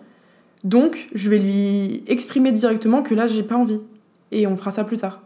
donc 0.64 1.10
je 1.14 1.28
vais 1.28 1.38
lui 1.38 2.02
exprimer 2.06 2.50
directement 2.50 3.02
que 3.02 3.14
là, 3.14 3.26
j'ai 3.26 3.42
pas 3.42 3.56
envie, 3.56 3.80
et 4.32 4.46
on 4.46 4.56
fera 4.56 4.70
ça 4.70 4.84
plus 4.84 4.96
tard. 4.96 5.20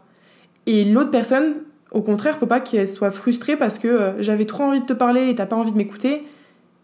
Et 0.65 0.83
l'autre 0.83 1.09
personne, 1.09 1.61
au 1.91 2.01
contraire, 2.01 2.37
faut 2.37 2.45
pas 2.45 2.59
qu'elle 2.59 2.87
soit 2.87 3.11
frustrée 3.11 3.57
parce 3.57 3.79
que 3.79 3.87
euh, 3.87 4.21
j'avais 4.21 4.45
trop 4.45 4.63
envie 4.63 4.81
de 4.81 4.85
te 4.85 4.93
parler 4.93 5.29
et 5.29 5.35
t'as 5.35 5.45
pas 5.45 5.55
envie 5.55 5.71
de 5.71 5.77
m'écouter, 5.77 6.23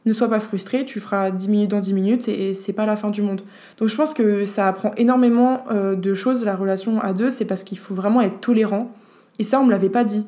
ne 0.06 0.14
sois 0.14 0.30
pas 0.30 0.40
frustré, 0.40 0.86
tu 0.86 1.00
feras 1.00 1.32
10 1.32 1.48
minutes 1.48 1.72
dans 1.72 1.80
10 1.80 1.94
minutes 1.94 2.28
et, 2.28 2.56
c'est 2.56 2.74
pas 2.74 2.86
la 2.86 2.96
fin 2.96 3.10
du 3.10 3.22
monde. 3.22 3.42
Donc 3.78 3.90
je 3.90 3.96
pense 3.96 4.14
que 4.14 4.46
ça 4.46 4.68
apprend 4.68 4.92
énormément 4.98 5.64
euh, 5.72 5.96
de 5.96 6.14
choses, 6.14 6.44
la 6.44 6.56
relation 6.56 7.00
à 7.02 7.14
deux, 7.14 7.30
c'est 7.30 7.46
parce 7.46 7.64
qu'il 7.64 7.78
faut 7.78 7.94
vraiment 7.94 8.22
être 8.22 8.40
tolérant. 8.40 8.92
Et 9.38 9.44
ça, 9.44 9.60
on 9.60 9.66
me 9.66 9.72
l'avait 9.72 9.90
pas 9.90 10.04
dit. 10.04 10.28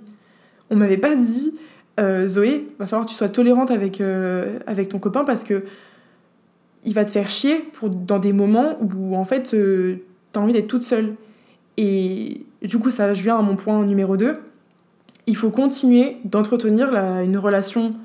On 0.69 0.75
m'avait 0.75 0.97
pas 0.97 1.15
dit, 1.15 1.55
euh, 1.99 2.27
Zoé, 2.27 2.67
va 2.77 2.87
falloir 2.87 3.05
que 3.05 3.11
tu 3.11 3.17
sois 3.17 3.29
tolérante 3.29 3.71
avec, 3.71 4.01
avec 4.67 4.89
ton 4.89 4.99
copain 4.99 5.23
parce 5.23 5.43
que 5.43 5.63
il 6.83 6.93
va 6.93 7.03
te 7.03 7.09
faire 7.09 7.29
chier 7.29 7.65
pour, 7.73 7.89
dans 7.89 8.19
des 8.19 8.33
moments 8.33 8.77
où 8.81 9.15
en 9.15 9.25
fait 9.25 9.49
tu 9.49 10.01
as 10.35 10.39
envie 10.39 10.53
d'être 10.53 10.67
toute 10.67 10.83
seule. 10.83 11.15
Et 11.77 12.45
du 12.61 12.79
coup, 12.79 12.89
ça 12.89 13.13
je 13.13 13.23
viens 13.23 13.37
à 13.37 13.41
mon 13.41 13.55
point 13.55 13.83
numéro 13.85 14.17
2. 14.17 14.37
Il 15.27 15.35
faut 15.35 15.51
continuer 15.51 16.17
d'entretenir 16.23 16.95
une 16.95 17.37
relation 17.37 17.95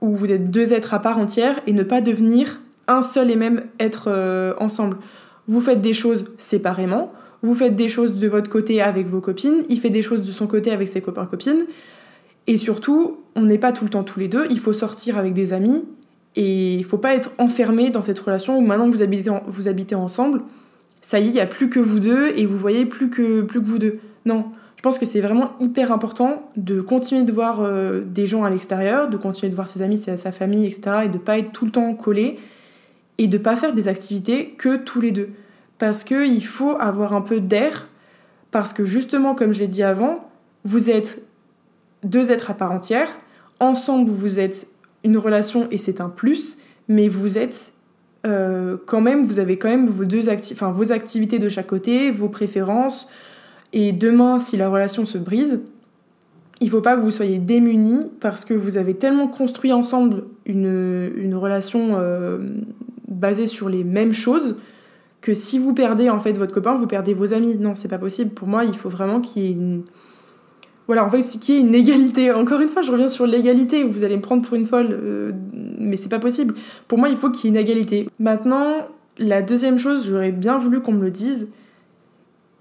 où 0.00 0.14
vous 0.14 0.32
êtes 0.32 0.50
deux 0.50 0.72
êtres 0.72 0.94
à 0.94 0.98
part 0.98 1.18
entière 1.18 1.60
et 1.66 1.72
ne 1.72 1.82
pas 1.82 2.00
devenir 2.00 2.60
un 2.88 3.02
seul 3.02 3.30
et 3.30 3.36
même 3.36 3.62
être 3.78 4.08
euh, 4.08 4.54
ensemble. 4.58 4.96
Vous 5.46 5.60
faites 5.60 5.80
des 5.80 5.92
choses 5.92 6.24
séparément, 6.38 7.12
vous 7.42 7.54
faites 7.54 7.76
des 7.76 7.88
choses 7.88 8.14
de 8.14 8.28
votre 8.28 8.50
côté 8.50 8.80
avec 8.80 9.06
vos 9.06 9.20
copines, 9.20 9.62
il 9.68 9.78
fait 9.80 9.90
des 9.90 10.02
choses 10.02 10.22
de 10.22 10.32
son 10.32 10.46
côté 10.46 10.72
avec 10.72 10.88
ses 10.88 11.00
copains-copines. 11.00 11.66
Et 12.46 12.56
surtout, 12.56 13.18
on 13.36 13.42
n'est 13.42 13.58
pas 13.58 13.72
tout 13.72 13.84
le 13.84 13.90
temps 13.90 14.02
tous 14.02 14.18
les 14.18 14.28
deux, 14.28 14.46
il 14.50 14.58
faut 14.58 14.72
sortir 14.72 15.18
avec 15.18 15.34
des 15.34 15.52
amis 15.52 15.84
et 16.36 16.74
il 16.74 16.84
faut 16.84 16.98
pas 16.98 17.14
être 17.14 17.30
enfermé 17.38 17.90
dans 17.90 18.02
cette 18.02 18.18
relation 18.18 18.58
où 18.58 18.60
maintenant 18.60 18.86
que 18.86 18.96
vous 18.96 19.02
habitez, 19.02 19.30
vous 19.46 19.68
habitez 19.68 19.94
ensemble, 19.94 20.42
ça 21.02 21.18
y 21.18 21.24
est, 21.24 21.28
il 21.28 21.32
n'y 21.32 21.40
a 21.40 21.46
plus 21.46 21.68
que 21.68 21.80
vous 21.80 22.00
deux 22.00 22.32
et 22.36 22.46
vous 22.46 22.58
voyez 22.58 22.86
plus 22.86 23.10
que, 23.10 23.42
plus 23.42 23.60
que 23.60 23.66
vous 23.66 23.78
deux. 23.78 23.98
Non, 24.26 24.46
Je 24.80 24.82
pense 24.82 24.98
que 24.98 25.04
c'est 25.04 25.20
vraiment 25.20 25.50
hyper 25.60 25.92
important 25.92 26.50
de 26.56 26.80
continuer 26.80 27.22
de 27.22 27.32
voir 27.32 27.60
euh, 27.60 28.00
des 28.00 28.26
gens 28.26 28.44
à 28.44 28.50
l'extérieur, 28.50 29.10
de 29.10 29.18
continuer 29.18 29.50
de 29.50 29.54
voir 29.54 29.68
ses 29.68 29.82
amis, 29.82 29.98
sa, 29.98 30.32
famille, 30.32 30.64
etc. 30.64 31.02
Et 31.04 31.08
de 31.10 31.18
pas 31.18 31.36
être 31.36 31.52
tout 31.52 31.66
le 31.66 31.70
temps 31.70 31.92
collé 31.92 32.38
et 33.18 33.28
de 33.28 33.36
pas 33.36 33.56
faire 33.56 33.74
des 33.74 33.88
activités 33.88 34.54
que 34.56 34.78
tous 34.78 35.02
les 35.02 35.10
deux. 35.10 35.28
Parce 35.76 36.02
qu'il 36.02 36.46
faut 36.46 36.78
avoir 36.80 37.12
un 37.12 37.20
peu 37.20 37.40
d'air, 37.40 37.88
parce 38.52 38.72
que 38.72 38.86
justement, 38.86 39.34
comme 39.34 39.52
je 39.52 39.58
l'ai 39.58 39.68
dit 39.68 39.82
avant, 39.82 40.30
vous 40.64 40.88
êtes 40.88 41.20
deux 42.02 42.32
êtres 42.32 42.50
à 42.50 42.54
part 42.54 42.72
entière. 42.72 43.10
Ensemble, 43.58 44.08
vous 44.08 44.40
êtes 44.40 44.66
une 45.04 45.18
relation 45.18 45.68
et 45.70 45.76
c'est 45.76 46.00
un 46.00 46.08
plus, 46.08 46.56
mais 46.88 47.10
vous 47.10 47.36
êtes 47.36 47.74
euh, 48.26 48.78
quand 48.86 49.02
même, 49.02 49.24
vous 49.24 49.40
avez 49.40 49.58
quand 49.58 49.68
même 49.68 49.84
vos, 49.84 50.06
deux 50.06 50.30
enfin, 50.30 50.70
vos 50.70 50.90
activités 50.90 51.38
de 51.38 51.50
chaque 51.50 51.66
côté, 51.66 52.10
vos 52.10 52.30
préférences. 52.30 53.10
Et 53.72 53.92
demain, 53.92 54.38
si 54.38 54.56
la 54.56 54.68
relation 54.68 55.04
se 55.04 55.18
brise, 55.18 55.62
il 56.60 56.66
ne 56.66 56.70
faut 56.70 56.80
pas 56.80 56.96
que 56.96 57.02
vous 57.02 57.10
soyez 57.10 57.38
démunis 57.38 58.06
parce 58.20 58.44
que 58.44 58.54
vous 58.54 58.76
avez 58.76 58.94
tellement 58.94 59.28
construit 59.28 59.72
ensemble 59.72 60.24
une, 60.44 61.10
une 61.16 61.34
relation 61.34 61.92
euh, 61.94 62.38
basée 63.08 63.46
sur 63.46 63.68
les 63.68 63.84
mêmes 63.84 64.12
choses 64.12 64.56
que 65.20 65.34
si 65.34 65.58
vous 65.58 65.74
perdez 65.74 66.10
en 66.10 66.18
fait 66.18 66.36
votre 66.36 66.54
copain, 66.54 66.74
vous 66.74 66.86
perdez 66.86 67.14
vos 67.14 67.32
amis. 67.32 67.56
Non, 67.56 67.74
c'est 67.74 67.88
pas 67.88 67.98
possible. 67.98 68.30
Pour 68.30 68.48
moi, 68.48 68.64
il 68.64 68.74
faut 68.74 68.88
vraiment 68.88 69.20
qu'il 69.20 69.42
y 69.42 69.46
ait 69.46 69.52
une 69.52 69.82
voilà, 70.90 71.04
en 71.04 71.08
fait, 71.10 71.22
qu'il 71.22 71.54
y 71.54 71.58
ait 71.58 71.60
une 71.60 71.72
égalité. 71.72 72.32
Encore 72.32 72.60
une 72.60 72.66
fois, 72.66 72.82
je 72.82 72.90
reviens 72.90 73.06
sur 73.06 73.24
l'égalité. 73.24 73.84
Vous 73.84 74.02
allez 74.02 74.16
me 74.16 74.22
prendre 74.22 74.42
pour 74.42 74.56
une 74.56 74.64
folle, 74.64 74.88
euh, 74.90 75.30
mais 75.78 75.96
c'est 75.96 76.08
pas 76.08 76.18
possible. 76.18 76.54
Pour 76.88 76.98
moi, 76.98 77.08
il 77.08 77.16
faut 77.16 77.30
qu'il 77.30 77.44
y 77.44 77.46
ait 77.46 77.56
une 77.56 77.64
égalité. 77.64 78.08
Maintenant, 78.18 78.88
la 79.16 79.40
deuxième 79.40 79.78
chose, 79.78 80.08
j'aurais 80.08 80.32
bien 80.32 80.58
voulu 80.58 80.80
qu'on 80.80 80.90
me 80.90 81.02
le 81.02 81.12
dise, 81.12 81.48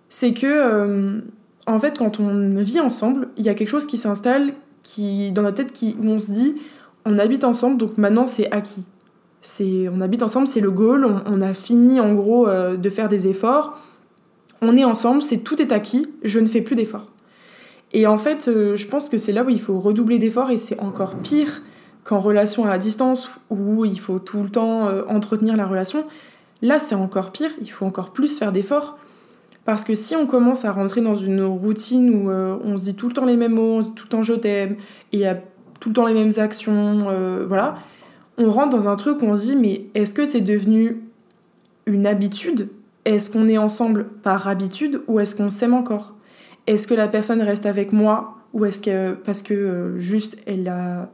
c'est 0.09 0.33
que, 0.33 0.47
euh, 0.47 1.21
en 1.67 1.79
fait, 1.79 1.97
quand 1.97 2.19
on 2.19 2.55
vit 2.55 2.79
ensemble, 2.79 3.29
il 3.37 3.45
y 3.45 3.49
a 3.49 3.53
quelque 3.53 3.69
chose 3.69 3.85
qui 3.85 3.97
s'installe 3.97 4.53
qui, 4.81 5.31
dans 5.31 5.43
notre 5.43 5.57
tête 5.57 5.71
qui, 5.71 5.95
où 6.01 6.07
on 6.07 6.19
se 6.19 6.31
dit, 6.31 6.55
on 7.05 7.17
habite 7.17 7.43
ensemble, 7.43 7.77
donc 7.77 7.97
maintenant 7.97 8.25
c'est 8.25 8.51
acquis. 8.51 8.85
C'est, 9.41 9.87
on 9.87 10.01
habite 10.01 10.23
ensemble, 10.23 10.47
c'est 10.47 10.59
le 10.59 10.71
goal, 10.71 11.05
on, 11.25 11.41
a 11.41 11.53
fini 11.53 11.99
en 11.99 12.13
gros 12.13 12.47
euh, 12.47 12.75
de 12.75 12.89
faire 12.89 13.07
des 13.07 13.27
efforts, 13.27 13.77
on 14.61 14.75
est 14.75 14.83
ensemble, 14.83 15.21
c'est 15.21 15.37
tout 15.37 15.61
est 15.61 15.71
acquis, 15.71 16.07
je 16.23 16.39
ne 16.39 16.45
fais 16.47 16.61
plus 16.61 16.75
d'efforts. 16.75 17.07
Et 17.93 18.05
en 18.05 18.17
fait, 18.17 18.47
euh, 18.47 18.75
je 18.75 18.87
pense 18.87 19.07
que 19.07 19.17
c'est 19.17 19.31
là 19.31 19.43
où 19.43 19.49
il 19.49 19.61
faut 19.61 19.79
redoubler 19.79 20.19
d'efforts 20.19 20.51
et 20.51 20.57
c'est 20.57 20.79
encore 20.79 21.15
pire 21.15 21.61
qu'en 22.03 22.19
relation 22.19 22.65
à 22.65 22.77
distance 22.77 23.29
où 23.49 23.85
il 23.85 23.99
faut 23.99 24.19
tout 24.19 24.41
le 24.41 24.49
temps 24.49 24.89
entretenir 25.07 25.55
la 25.55 25.67
relation. 25.67 26.05
Là, 26.61 26.79
c'est 26.79 26.95
encore 26.95 27.31
pire, 27.31 27.51
il 27.61 27.69
faut 27.69 27.85
encore 27.85 28.11
plus 28.11 28.39
faire 28.39 28.51
d'efforts. 28.51 28.97
Parce 29.65 29.83
que 29.83 29.95
si 29.95 30.15
on 30.15 30.25
commence 30.25 30.65
à 30.65 30.71
rentrer 30.71 31.01
dans 31.01 31.15
une 31.15 31.43
routine 31.43 32.09
où 32.09 32.29
euh, 32.29 32.57
on 32.63 32.77
se 32.77 32.83
dit 32.83 32.95
tout 32.95 33.07
le 33.07 33.13
temps 33.13 33.25
les 33.25 33.37
mêmes 33.37 33.53
mots, 33.53 33.83
tout 33.83 34.05
le 34.05 34.09
temps 34.09 34.23
je 34.23 34.33
t'aime, 34.33 34.73
et 35.11 35.17
il 35.17 35.19
y 35.19 35.25
a 35.25 35.39
tout 35.79 35.89
le 35.89 35.95
temps 35.95 36.05
les 36.05 36.13
mêmes 36.13 36.31
actions, 36.37 37.05
voilà, 37.47 37.75
on 38.37 38.51
rentre 38.51 38.69
dans 38.69 38.87
un 38.89 38.95
truc 38.95 39.21
où 39.21 39.25
on 39.25 39.35
se 39.35 39.47
dit 39.47 39.55
mais 39.55 39.85
est-ce 39.95 40.13
que 40.13 40.25
c'est 40.25 40.41
devenu 40.41 40.97
une 41.85 42.07
habitude? 42.07 42.69
Est-ce 43.05 43.29
qu'on 43.29 43.47
est 43.47 43.57
ensemble 43.57 44.05
par 44.23 44.47
habitude 44.47 45.01
ou 45.07 45.19
est-ce 45.19 45.35
qu'on 45.35 45.49
s'aime 45.49 45.73
encore? 45.73 46.15
Est-ce 46.67 46.87
que 46.87 46.93
la 46.93 47.07
personne 47.07 47.41
reste 47.41 47.65
avec 47.65 47.91
moi 47.91 48.37
ou 48.53 48.65
est-ce 48.65 48.81
que 48.81 49.13
parce 49.13 49.41
que 49.41 49.53
euh, 49.53 49.99
juste 49.99 50.37
elle 50.45 50.67
a 50.67 51.09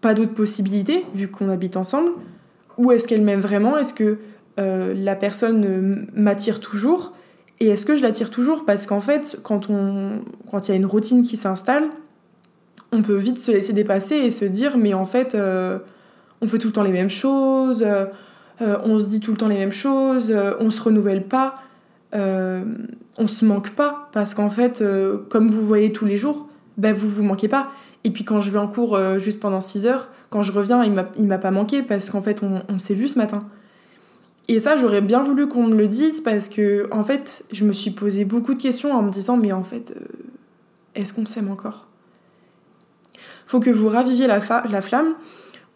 pas 0.00 0.14
d'autres 0.14 0.34
possibilités 0.34 1.04
vu 1.14 1.28
qu'on 1.28 1.48
habite 1.48 1.76
ensemble? 1.76 2.10
Ou 2.78 2.92
est-ce 2.92 3.06
qu'elle 3.06 3.22
m'aime 3.22 3.40
vraiment? 3.40 3.76
Est-ce 3.76 3.92
que 3.92 4.18
euh, 4.58 4.94
la 4.96 5.14
personne 5.14 6.06
m'attire 6.14 6.60
toujours? 6.60 7.12
Et 7.60 7.68
est-ce 7.68 7.86
que 7.86 7.96
je 7.96 8.02
l'attire 8.02 8.30
toujours? 8.30 8.64
Parce 8.64 8.86
qu'en 8.86 9.00
fait, 9.00 9.38
quand 9.42 9.70
on 9.70 10.22
quand 10.50 10.68
il 10.68 10.70
y 10.72 10.74
a 10.74 10.76
une 10.76 10.86
routine 10.86 11.22
qui 11.22 11.36
s'installe, 11.36 11.84
on 12.90 13.02
peut 13.02 13.16
vite 13.16 13.38
se 13.38 13.50
laisser 13.50 13.72
dépasser 13.72 14.16
et 14.16 14.30
se 14.30 14.44
dire 14.44 14.76
mais 14.76 14.94
en 14.94 15.06
fait 15.06 15.34
euh, 15.34 15.78
on 16.40 16.48
fait 16.48 16.58
tout 16.58 16.68
le 16.68 16.72
temps 16.72 16.82
les 16.82 16.90
mêmes 16.90 17.10
choses, 17.10 17.86
on 18.60 19.00
se 19.00 19.08
dit 19.08 19.20
tout 19.20 19.32
le 19.32 19.36
temps 19.36 19.48
les 19.48 19.56
mêmes 19.56 19.72
choses, 19.72 20.34
on 20.60 20.70
se 20.70 20.80
renouvelle 20.82 21.26
pas 21.26 21.54
euh, 22.14 22.64
on 23.16 23.26
se 23.26 23.44
manque 23.44 23.70
pas 23.70 24.08
parce 24.12 24.34
qu'en 24.34 24.50
fait, 24.50 24.82
euh, 24.82 25.18
comme 25.30 25.48
vous 25.48 25.66
voyez 25.66 25.92
tous 25.92 26.04
les 26.04 26.16
jours, 26.16 26.46
ben 26.76 26.94
vous 26.94 27.08
vous 27.08 27.22
manquez 27.22 27.48
pas. 27.48 27.64
Et 28.04 28.10
puis 28.10 28.24
quand 28.24 28.40
je 28.40 28.50
vais 28.50 28.58
en 28.58 28.68
cours 28.68 28.96
euh, 28.96 29.18
juste 29.18 29.40
pendant 29.40 29.60
6 29.60 29.86
heures, 29.86 30.08
quand 30.30 30.42
je 30.42 30.52
reviens, 30.52 30.82
il 30.84 31.26
m'a 31.26 31.38
pas 31.38 31.50
manqué 31.50 31.82
parce 31.82 32.10
qu'en 32.10 32.22
fait, 32.22 32.42
on, 32.42 32.78
s'est 32.78 32.94
vu 32.94 33.08
ce 33.08 33.18
matin. 33.18 33.44
Et 34.48 34.60
ça, 34.60 34.76
j'aurais 34.76 35.00
bien 35.00 35.22
voulu 35.22 35.48
qu'on 35.48 35.66
me 35.66 35.76
le 35.76 35.88
dise 35.88 36.20
parce 36.20 36.48
que, 36.48 36.88
en 36.90 37.02
fait, 37.02 37.44
je 37.52 37.64
me 37.64 37.72
suis 37.72 37.90
posé 37.90 38.24
beaucoup 38.24 38.54
de 38.54 38.60
questions 38.60 38.92
en 38.92 39.02
me 39.02 39.10
disant, 39.10 39.36
mais 39.36 39.52
en 39.52 39.62
fait, 39.62 39.94
est-ce 40.94 41.12
qu'on 41.12 41.26
s'aime 41.26 41.50
encore? 41.50 41.86
Faut 43.46 43.60
que 43.60 43.70
vous 43.70 43.88
raviviez 43.88 44.26
la, 44.26 44.40
la, 44.68 44.80
flamme 44.80 45.14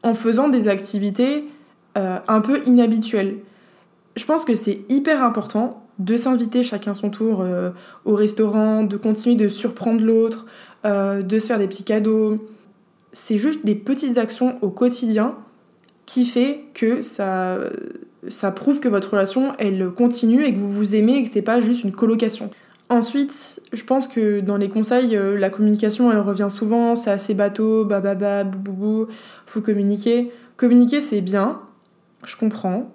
en 0.02 0.14
faisant 0.14 0.48
des 0.48 0.68
activités 0.68 1.44
un 1.94 2.40
peu 2.40 2.62
inhabituelles. 2.66 3.38
Je 4.16 4.24
pense 4.24 4.44
que 4.44 4.55
c'est 4.55 4.81
hyper 4.88 5.22
important 5.22 5.87
de 5.98 6.16
s'inviter 6.16 6.62
chacun 6.62 6.94
son 6.94 7.11
tour 7.11 7.40
euh, 7.40 7.70
au 8.05 8.14
restaurant, 8.14 8.83
de 8.83 8.96
continuer 8.96 9.37
de 9.37 9.48
surprendre 9.48 10.02
l'autre, 10.02 10.46
euh, 10.85 11.22
de 11.22 11.38
se 11.38 11.46
faire 11.46 11.59
des 11.59 11.68
petits 11.68 11.85
cadeaux. 11.85 12.46
C'est 13.12 13.38
juste 13.38 13.64
des 13.64 13.74
petites 13.74 14.18
actions 14.18 14.59
au 14.62 14.68
quotidien 14.68 15.37
qui 16.05 16.24
fait 16.24 16.64
que 16.74 17.02
ça, 17.02 17.59
ça 18.28 18.50
prouve 18.50 18.80
que 18.80 18.88
votre 18.88 19.10
relation 19.10 19.52
elle 19.58 19.90
continue 19.90 20.44
et 20.44 20.52
que 20.52 20.58
vous 20.58 20.68
vous 20.68 20.94
aimez 20.94 21.16
et 21.16 21.22
que 21.22 21.28
c'est 21.28 21.42
pas 21.42 21.60
juste 21.60 21.84
une 21.84 21.92
colocation. 21.92 22.50
Ensuite, 22.88 23.60
je 23.72 23.82
pense 23.82 24.06
que 24.06 24.40
dans 24.40 24.56
les 24.56 24.68
conseils, 24.68 25.16
euh, 25.16 25.36
la 25.36 25.50
communication 25.50 26.10
elle 26.12 26.20
revient 26.20 26.48
souvent, 26.48 26.94
c'est 26.94 27.10
assez 27.10 27.34
bateau, 27.34 27.84
bababa, 27.84 28.44
bouboubou, 28.44 29.06
faut 29.46 29.60
communiquer. 29.60 30.30
Communiquer 30.56 31.00
c'est 31.00 31.20
bien, 31.20 31.60
je 32.24 32.36
comprends, 32.36 32.90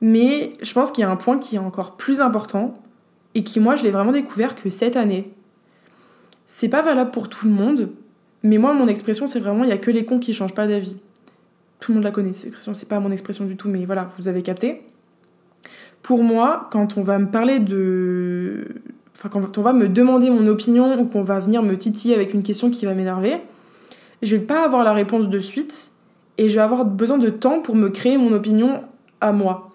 mais 0.00 0.52
je 0.62 0.72
pense 0.72 0.90
qu'il 0.90 1.02
y 1.02 1.04
a 1.04 1.10
un 1.10 1.16
point 1.16 1.38
qui 1.38 1.56
est 1.56 1.60
encore 1.60 1.96
plus 1.96 2.20
important 2.20 2.74
et 3.34 3.44
qui, 3.44 3.60
moi, 3.60 3.76
je 3.76 3.84
l'ai 3.84 3.90
vraiment 3.90 4.12
découvert 4.12 4.54
que 4.54 4.70
cette 4.70 4.96
année. 4.96 5.30
C'est 6.46 6.68
pas 6.68 6.82
valable 6.82 7.10
pour 7.10 7.28
tout 7.28 7.46
le 7.46 7.52
monde, 7.52 7.90
mais 8.42 8.58
moi, 8.58 8.72
mon 8.72 8.88
expression, 8.88 9.26
c'est 9.26 9.40
vraiment 9.40 9.64
il 9.64 9.70
y 9.70 9.72
a 9.72 9.78
que 9.78 9.90
les 9.90 10.04
cons 10.04 10.18
qui 10.18 10.32
changent 10.32 10.54
pas 10.54 10.66
d'avis. 10.66 10.98
Tout 11.80 11.92
le 11.92 11.96
monde 11.96 12.04
la 12.04 12.10
connaît, 12.10 12.32
cette 12.32 12.46
expression, 12.46 12.74
c'est 12.74 12.88
pas 12.88 13.00
mon 13.00 13.12
expression 13.12 13.44
du 13.44 13.56
tout, 13.56 13.68
mais 13.68 13.84
voilà, 13.84 14.10
vous 14.18 14.28
avez 14.28 14.42
capté. 14.42 14.82
Pour 16.02 16.22
moi, 16.22 16.68
quand 16.70 16.96
on 16.96 17.02
va 17.02 17.18
me 17.18 17.26
parler 17.26 17.58
de. 17.60 18.66
Enfin, 19.16 19.28
quand 19.28 19.58
on 19.58 19.62
va 19.62 19.72
me 19.72 19.88
demander 19.88 20.30
mon 20.30 20.46
opinion 20.46 21.00
ou 21.00 21.06
qu'on 21.06 21.22
va 21.22 21.40
venir 21.40 21.62
me 21.62 21.76
titiller 21.76 22.14
avec 22.14 22.34
une 22.34 22.42
question 22.42 22.70
qui 22.70 22.86
va 22.86 22.94
m'énerver, 22.94 23.40
je 24.22 24.36
vais 24.36 24.42
pas 24.42 24.64
avoir 24.64 24.84
la 24.84 24.92
réponse 24.92 25.28
de 25.28 25.38
suite 25.38 25.90
et 26.36 26.48
je 26.48 26.54
vais 26.54 26.60
avoir 26.60 26.84
besoin 26.84 27.18
de 27.18 27.30
temps 27.30 27.60
pour 27.60 27.74
me 27.74 27.88
créer 27.88 28.16
mon 28.16 28.32
opinion 28.32 28.82
à 29.20 29.32
moi. 29.32 29.70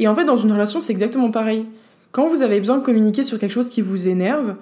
Et 0.00 0.08
en 0.08 0.14
fait, 0.14 0.24
dans 0.24 0.36
une 0.36 0.50
relation, 0.50 0.80
c'est 0.80 0.92
exactement 0.92 1.30
pareil. 1.30 1.66
Quand 2.10 2.26
vous 2.26 2.42
avez 2.42 2.58
besoin 2.58 2.78
de 2.78 2.82
communiquer 2.82 3.22
sur 3.22 3.38
quelque 3.38 3.52
chose 3.52 3.68
qui 3.68 3.80
vous 3.80 4.08
énerve, 4.08 4.56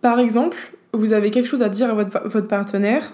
par 0.00 0.18
exemple, 0.18 0.56
vous 0.92 1.12
avez 1.12 1.30
quelque 1.30 1.46
chose 1.46 1.62
à 1.62 1.68
dire 1.68 1.90
à 1.90 1.94
votre, 1.94 2.28
votre 2.28 2.48
partenaire 2.48 3.12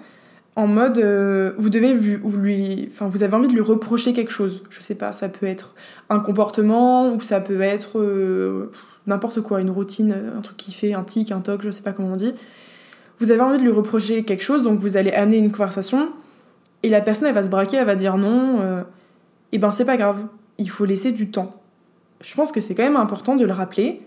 en 0.56 0.66
mode 0.66 0.98
euh, 0.98 1.52
vous 1.58 1.70
devez 1.70 1.94
lui, 1.94 2.88
enfin 2.90 3.08
vous 3.08 3.22
avez 3.22 3.34
envie 3.34 3.48
de 3.48 3.52
lui 3.52 3.60
reprocher 3.60 4.12
quelque 4.12 4.32
chose 4.32 4.62
je 4.70 4.80
sais 4.80 4.94
pas 4.94 5.12
ça 5.12 5.28
peut 5.28 5.46
être 5.46 5.74
un 6.08 6.18
comportement 6.18 7.12
ou 7.12 7.20
ça 7.20 7.40
peut 7.40 7.60
être 7.60 7.98
euh, 7.98 8.70
n'importe 9.06 9.40
quoi 9.42 9.60
une 9.60 9.70
routine 9.70 10.14
un 10.36 10.40
truc 10.40 10.56
qui 10.56 10.72
fait 10.72 10.94
un 10.94 11.04
tic 11.04 11.30
un 11.30 11.40
toc 11.40 11.60
je 11.62 11.70
sais 11.70 11.82
pas 11.82 11.92
comment 11.92 12.12
on 12.12 12.16
dit 12.16 12.34
vous 13.20 13.30
avez 13.30 13.40
envie 13.40 13.58
de 13.58 13.62
lui 13.62 13.70
reprocher 13.70 14.24
quelque 14.24 14.42
chose 14.42 14.62
donc 14.62 14.78
vous 14.78 14.96
allez 14.96 15.12
amener 15.12 15.38
une 15.38 15.52
conversation 15.52 16.10
et 16.82 16.88
la 16.88 17.00
personne 17.00 17.28
elle 17.28 17.34
va 17.34 17.42
se 17.42 17.50
braquer 17.50 17.76
elle 17.76 17.86
va 17.86 17.94
dire 17.94 18.16
non 18.16 18.60
euh, 18.60 18.82
et 19.52 19.58
ben 19.58 19.70
c'est 19.70 19.84
pas 19.84 19.96
grave 19.96 20.24
il 20.58 20.70
faut 20.70 20.84
laisser 20.84 21.12
du 21.12 21.30
temps. 21.30 21.54
Je 22.20 22.34
pense 22.34 22.52
que 22.52 22.60
c'est 22.60 22.74
quand 22.74 22.82
même 22.82 22.96
important 22.96 23.36
de 23.36 23.44
le 23.44 23.52
rappeler. 23.52 24.02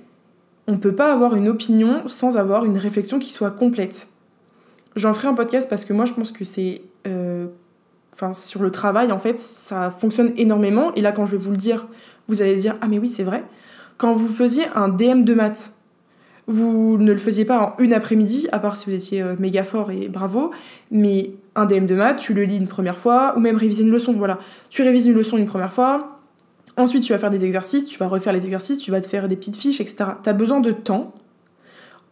On 0.68 0.78
peut 0.78 0.96
pas 0.96 1.12
avoir 1.12 1.36
une 1.36 1.48
opinion 1.48 2.08
sans 2.08 2.38
avoir 2.38 2.66
une 2.66 2.78
réflexion 2.78 3.20
qui 3.20 3.32
soit 3.32 3.52
complète. 3.52 4.08
J'en 4.96 5.14
ferai 5.14 5.28
un 5.28 5.34
podcast 5.34 5.70
parce 5.70 5.84
que 5.84 5.94
moi 5.94 6.06
je 6.06 6.14
pense 6.14 6.32
que 6.32 6.44
c'est... 6.44 6.82
Euh, 7.08 7.48
enfin, 8.14 8.34
sur 8.34 8.62
le 8.62 8.72
travail, 8.72 9.12
en 9.12 9.20
fait, 9.20 9.40
ça 9.40 9.92
fonctionne 9.92 10.34
énormément. 10.38 10.94
Et 10.96 11.02
là, 11.02 11.12
quand 11.12 11.26
je 11.26 11.32
vais 11.36 11.44
vous 11.44 11.52
le 11.52 11.58
dire, 11.58 11.88
vous 12.28 12.42
allez 12.42 12.56
dire 12.56 12.76
Ah, 12.82 12.88
mais 12.88 13.00
oui, 13.00 13.10
c'est 13.10 13.24
vrai. 13.24 13.44
Quand 13.98 14.14
vous 14.14 14.28
faisiez 14.28 14.66
un 14.76 14.90
DM 14.90 15.24
de 15.24 15.34
maths, 15.34 15.74
vous 16.48 16.98
ne 16.98 17.12
le 17.12 17.18
faisiez 17.18 17.46
pas 17.46 17.60
en 17.60 17.76
une 17.82 17.94
après-midi, 17.94 18.48
à 18.52 18.60
part 18.60 18.76
si 18.76 18.90
vous 18.90 18.96
étiez 18.96 19.22
euh, 19.22 19.36
méga 19.38 19.64
fort 19.64 19.92
et 19.92 20.08
bravo, 20.08 20.52
mais 20.90 21.32
un 21.56 21.66
DM 21.66 21.86
de 21.86 21.96
maths, 21.96 22.18
tu 22.18 22.34
le 22.34 22.44
lis 22.44 22.58
une 22.58 22.68
première 22.68 22.98
fois, 22.98 23.34
ou 23.38 23.40
même 23.40 23.56
réviser 23.56 23.84
une 23.84 23.92
leçon, 23.92 24.14
voilà. 24.14 24.40
Tu 24.70 24.82
révises 24.82 25.06
une 25.06 25.14
leçon 25.14 25.38
une 25.38 25.46
première 25.46 25.74
fois, 25.74 26.20
Ensuite, 26.80 27.04
tu 27.04 27.12
vas 27.12 27.20
faire 27.20 27.30
des 27.30 27.44
exercices, 27.44 27.84
tu 27.84 28.00
vas 28.00 28.08
refaire 28.08 28.32
les 28.32 28.46
exercices, 28.46 28.78
tu 28.78 28.90
vas 28.90 29.02
te 29.02 29.08
faire 29.08 29.28
des 29.28 29.36
petites 29.36 29.58
fiches, 29.58 29.82
etc. 29.82 30.12
Tu 30.24 30.30
as 30.30 30.34
besoin 30.34 30.62
de 30.62 30.72
temps 30.72 31.14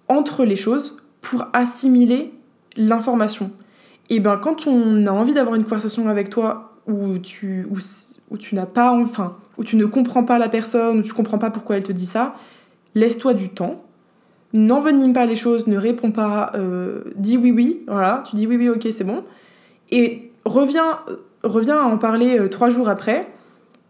entre 0.09 0.43
les 0.43 0.57
choses 0.57 0.97
pour 1.21 1.45
assimiler 1.53 2.33
l'information. 2.77 3.51
Et 4.09 4.19
ben 4.19 4.37
quand 4.37 4.67
on 4.67 5.05
a 5.05 5.11
envie 5.11 5.33
d'avoir 5.33 5.55
une 5.55 5.63
conversation 5.63 6.07
avec 6.07 6.29
toi 6.29 6.73
où 6.87 7.17
tu, 7.17 7.67
tu 8.39 8.55
n'as 8.55 8.65
pas 8.65 8.91
enfin, 8.91 9.35
où 9.57 9.63
tu 9.63 9.75
ne 9.75 9.85
comprends 9.85 10.23
pas 10.23 10.39
la 10.39 10.47
personne, 10.47 10.99
où 10.99 11.01
tu 11.01 11.13
comprends 11.13 11.37
pas 11.37 11.49
pourquoi 11.49 11.77
elle 11.77 11.83
te 11.83 11.91
dit 11.91 12.05
ça, 12.05 12.35
laisse-toi 12.95 13.33
du 13.33 13.49
temps. 13.49 13.83
n'envenime 14.53 15.11
pas 15.11 15.25
les 15.25 15.35
choses, 15.35 15.67
ne 15.67 15.77
réponds 15.77 16.11
pas, 16.11 16.51
euh, 16.55 17.03
dis 17.15 17.35
oui 17.35 17.51
oui, 17.51 17.83
voilà, 17.87 18.23
tu 18.25 18.37
dis 18.37 18.47
oui 18.47 18.55
oui 18.55 18.69
ok 18.69 18.87
c'est 18.91 19.03
bon, 19.03 19.23
et 19.91 20.31
reviens, 20.45 20.99
reviens 21.43 21.79
à 21.79 21.83
en 21.83 21.97
parler 21.97 22.39
euh, 22.39 22.47
trois 22.47 22.69
jours 22.69 22.87
après, 22.87 23.27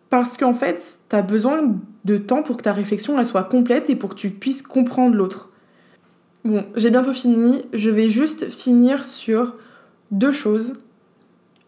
parce 0.09 0.37
qu'en 0.37 0.53
fait, 0.53 0.99
tu 1.09 1.15
as 1.15 1.21
besoin 1.21 1.75
de 2.05 2.17
temps 2.17 2.41
pour 2.41 2.57
que 2.57 2.63
ta 2.63 2.73
réflexion 2.73 3.19
elle 3.19 3.25
soit 3.25 3.43
complète 3.43 3.89
et 3.89 3.95
pour 3.95 4.11
que 4.11 4.15
tu 4.15 4.29
puisses 4.29 4.61
comprendre 4.61 5.15
l'autre. 5.15 5.49
Bon, 6.43 6.65
j'ai 6.75 6.91
bientôt 6.91 7.13
fini, 7.13 7.63
je 7.73 7.89
vais 7.89 8.09
juste 8.09 8.49
finir 8.49 9.03
sur 9.03 9.55
deux 10.11 10.31
choses. 10.31 10.73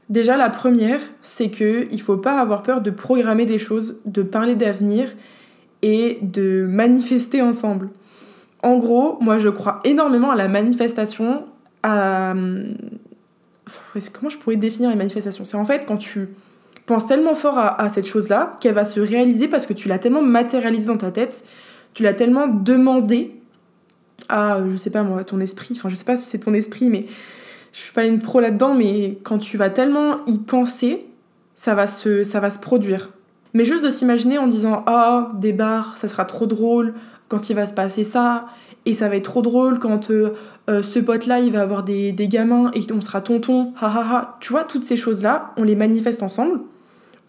Déjà, 0.09 0.37
la 0.37 0.49
première, 0.49 0.99
c'est 1.21 1.49
que 1.49 1.87
il 1.91 2.01
faut 2.01 2.17
pas 2.17 2.39
avoir 2.39 2.63
peur 2.63 2.81
de 2.81 2.89
programmer 2.89 3.45
des 3.45 3.57
choses, 3.57 3.99
de 4.05 4.23
parler 4.23 4.55
d'avenir 4.55 5.09
et 5.81 6.17
de 6.21 6.65
manifester 6.67 7.41
ensemble. 7.41 7.89
En 8.63 8.77
gros, 8.77 9.17
moi 9.21 9.37
je 9.37 9.49
crois 9.49 9.79
énormément 9.83 10.31
à 10.31 10.35
la 10.35 10.47
manifestation, 10.47 11.45
à... 11.83 12.33
Comment 14.13 14.29
je 14.29 14.37
pourrais 14.37 14.55
définir 14.55 14.89
les 14.89 14.95
manifestations? 14.95 15.45
C'est 15.45 15.57
en 15.57 15.65
fait 15.65 15.85
quand 15.85 15.97
tu 15.97 16.29
penses 16.85 17.05
tellement 17.05 17.35
fort 17.35 17.57
à, 17.57 17.87
cette 17.89 18.07
chose-là 18.07 18.55
qu'elle 18.59 18.73
va 18.73 18.83
se 18.83 18.99
réaliser 18.99 19.47
parce 19.47 19.67
que 19.67 19.73
tu 19.73 19.87
l'as 19.87 19.99
tellement 19.99 20.23
matérialisée 20.23 20.87
dans 20.87 20.97
ta 20.97 21.11
tête, 21.11 21.45
tu 21.93 22.01
l'as 22.01 22.15
tellement 22.15 22.47
demandé 22.47 23.38
à, 24.27 24.59
je 24.69 24.75
sais 24.75 24.89
pas 24.89 25.03
moi, 25.03 25.23
ton 25.23 25.39
esprit, 25.39 25.75
enfin 25.77 25.89
je 25.89 25.95
sais 25.95 26.05
pas 26.05 26.17
si 26.17 26.27
c'est 26.27 26.39
ton 26.39 26.53
esprit, 26.53 26.89
mais 26.89 27.05
je 27.71 27.79
suis 27.79 27.93
pas 27.93 28.05
une 28.05 28.19
pro 28.19 28.39
là-dedans, 28.39 28.73
mais 28.73 29.19
quand 29.23 29.37
tu 29.37 29.57
vas 29.57 29.69
tellement 29.69 30.25
y 30.25 30.39
penser, 30.39 31.05
ça 31.55 31.75
va 31.75 31.87
se, 31.87 32.23
ça 32.23 32.39
va 32.39 32.49
se 32.49 32.59
produire. 32.59 33.11
Mais 33.53 33.65
juste 33.65 33.83
de 33.83 33.89
s'imaginer 33.89 34.37
en 34.37 34.47
disant 34.47 34.83
Ah, 34.87 35.31
des 35.35 35.53
bars, 35.53 35.97
ça 35.97 36.07
sera 36.07 36.25
trop 36.25 36.45
drôle 36.45 36.93
quand 37.27 37.49
il 37.49 37.55
va 37.55 37.65
se 37.65 37.73
passer 37.73 38.03
ça, 38.03 38.47
et 38.85 38.93
ça 38.93 39.09
va 39.09 39.15
être 39.15 39.25
trop 39.25 39.41
drôle 39.41 39.79
quand 39.79 40.09
euh, 40.09 40.31
euh, 40.69 40.83
ce 40.83 40.99
pote-là, 40.99 41.39
il 41.39 41.51
va 41.51 41.61
avoir 41.61 41.83
des, 41.83 42.11
des, 42.11 42.27
gamins 42.27 42.71
et 42.73 42.81
on 42.91 43.01
sera 43.01 43.21
tonton, 43.21 43.73
ha 43.79 43.87
ha 43.87 44.15
ha. 44.15 44.37
Tu 44.39 44.51
vois, 44.51 44.63
toutes 44.63 44.83
ces 44.83 44.97
choses-là, 44.97 45.53
on 45.57 45.63
les 45.63 45.75
manifeste 45.75 46.23
ensemble, 46.23 46.61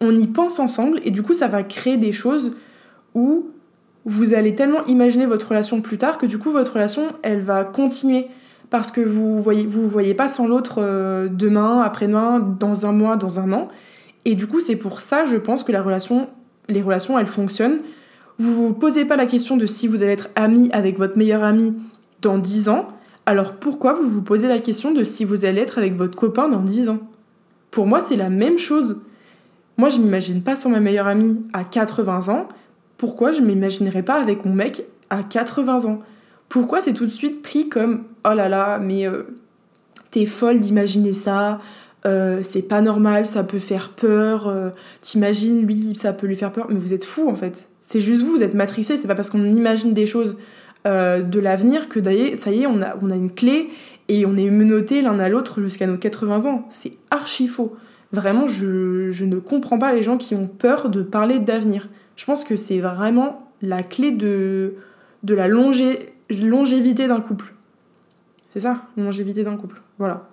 on 0.01 0.17
y 0.17 0.27
pense 0.27 0.59
ensemble, 0.59 1.01
et 1.05 1.11
du 1.11 1.23
coup, 1.23 1.35
ça 1.35 1.49
va 1.49 1.63
créer 1.63 1.97
des 1.97 2.13
choses 2.13 2.57
où 3.15 3.51
vous 4.11 4.35
allez 4.35 4.57
tellement 4.57 4.85
imaginer 4.87 5.25
votre 5.25 5.49
relation 5.49 5.81
plus 5.81 5.97
tard 5.97 6.19
que 6.19 6.27
du 6.27 6.39
coup, 6.39 6.51
votre 6.51 6.73
relation, 6.73 7.09
elle 7.23 7.41
va 7.41 7.65
continuer. 7.65 8.27
Parce 8.69 8.91
que 8.91 9.01
vous 9.01 9.41
voyez, 9.41 9.65
vous 9.65 9.89
voyez 9.89 10.15
pas 10.15 10.27
sans 10.27 10.47
l'autre 10.47 10.77
euh, 10.79 11.29
demain, 11.29 11.81
après-demain, 11.81 12.41
dans 12.41 12.87
un 12.87 12.93
mois, 12.93 13.17
dans 13.17 13.39
un 13.39 13.53
an. 13.53 13.69
Et 14.25 14.35
du 14.35 14.49
coup, 14.49 14.59
c'est 14.59 14.77
pour 14.77 15.01
ça, 15.01 15.27
je 15.27 15.37
pense, 15.37 15.63
que 15.63 15.71
les 15.71 15.79
relations, 15.79 16.29
elles 17.19 17.27
fonctionnent. 17.27 17.79
Vous 18.39 18.53
vous 18.53 18.73
posez 18.75 19.05
pas 19.05 19.17
la 19.17 19.27
question 19.27 19.57
de 19.57 19.67
si 19.67 19.87
vous 19.87 20.03
allez 20.03 20.13
être 20.13 20.29
ami 20.35 20.71
avec 20.73 20.99
votre 20.99 21.17
meilleur 21.17 21.45
ami 21.45 21.75
dans 22.21 22.39
10 22.39 22.69
ans. 22.69 22.89
Alors 23.27 23.55
pourquoi 23.55 23.93
vous 23.93 24.09
vous 24.09 24.23
posez 24.23 24.49
la 24.49 24.59
question 24.59 24.93
de 24.93 25.05
si 25.05 25.25
vous 25.25 25.45
allez 25.45 25.61
être 25.61 25.79
avec 25.79 25.95
votre 25.95 26.17
copain 26.17 26.49
dans 26.49 26.63
10 26.63 26.89
ans? 26.89 26.99
Pour 27.71 27.87
moi, 27.87 28.01
c'est 28.01 28.17
la 28.17 28.31
même 28.31 28.59
chose. 28.59 29.03
Moi, 29.77 29.89
je 29.89 29.99
m'imagine 29.99 30.43
pas 30.43 30.57
sans 30.57 30.71
ma 30.71 30.81
meilleure 30.81 31.07
amie 31.07 31.41
à 31.53 31.65
80 31.65 32.29
ans. 32.29 32.49
Pourquoi 33.01 33.33
je 33.33 33.41
m'imaginerais 33.41 34.03
pas 34.03 34.21
avec 34.21 34.45
mon 34.45 34.53
mec 34.53 34.85
à 35.09 35.23
80 35.23 35.87
ans? 35.87 36.01
Pourquoi 36.51 36.83
c'est 36.83 36.93
tout 36.93 37.07
de 37.07 37.11
suite 37.11 37.41
pris 37.41 37.71
comme 37.71 38.05
oh 38.31 38.35
là 38.35 38.51
là, 38.51 38.79
mais 38.79 39.09
euh, 39.09 39.23
t'es 40.11 40.27
folle 40.27 40.61
d'imaginer 40.61 41.15
ça, 41.15 41.61
euh, 42.05 42.41
c'est 42.43 42.61
pas 42.61 42.83
normal, 42.83 43.25
ça 43.25 43.43
peut 43.43 43.59
faire 43.59 43.93
peur, 43.93 44.49
euh, 44.49 44.69
t'imagines, 45.01 45.67
lui, 45.67 45.95
ça 45.97 46.13
peut 46.13 46.27
lui 46.27 46.37
faire 46.37 46.53
peur, 46.53 46.67
mais 46.69 46.79
vous 46.79 46.93
êtes 46.93 47.07
fou 47.07 47.31
en 47.31 47.37
fait. 47.37 47.71
C'est 47.81 48.03
juste 48.03 48.21
vous, 48.21 48.33
vous 48.33 48.43
êtes 48.43 48.53
matricé, 48.53 48.99
c'est 48.99 49.09
pas 49.09 49.15
parce 49.15 49.31
qu'on 49.31 49.51
imagine 49.51 49.95
des 49.95 50.05
choses 50.05 50.37
de 50.85 51.41
l'avenir 51.41 51.89
que 51.89 52.01
d'ailleurs, 52.01 52.39
ça 52.39 52.51
y 52.51 52.65
est, 52.65 52.67
on 52.67 52.83
a, 52.83 53.17
une 53.17 53.33
clé 53.33 53.71
et 54.09 54.27
on 54.27 54.37
est 54.37 54.51
menotté 54.51 55.01
l'un 55.01 55.19
à 55.21 55.31
l'autre 55.31 55.63
jusqu'à 55.63 55.87
nos 55.87 55.97
80 55.97 56.45
ans. 56.51 56.67
C'est 56.69 56.93
archi 57.11 57.49
faux. 57.49 57.75
Vraiment, 58.13 58.47
je, 58.47 59.25
ne 59.25 59.39
comprends 59.39 59.79
pas 59.79 59.95
les 59.95 60.03
gens 60.03 60.19
qui 60.19 60.35
ont 60.35 60.49
peur 60.49 60.91
de 60.91 61.03
parler 61.03 61.39
d'avenir. 61.39 61.89
Je 62.21 62.27
pense 62.27 62.45
que 62.45 62.55
c'est 62.55 62.81
vraiment 62.81 63.51
la 63.63 63.83
clé 63.83 64.11
de, 64.11 64.75
la 65.27 65.49
longé, 65.49 66.13
longévité 66.29 67.09
d'un 67.09 67.23
couple. 67.23 67.55
C'est 68.53 68.61
ça, 68.61 68.83
longévité 68.99 69.43
d'un 69.43 69.57
couple. 69.57 69.81
Voilà. 69.97 70.29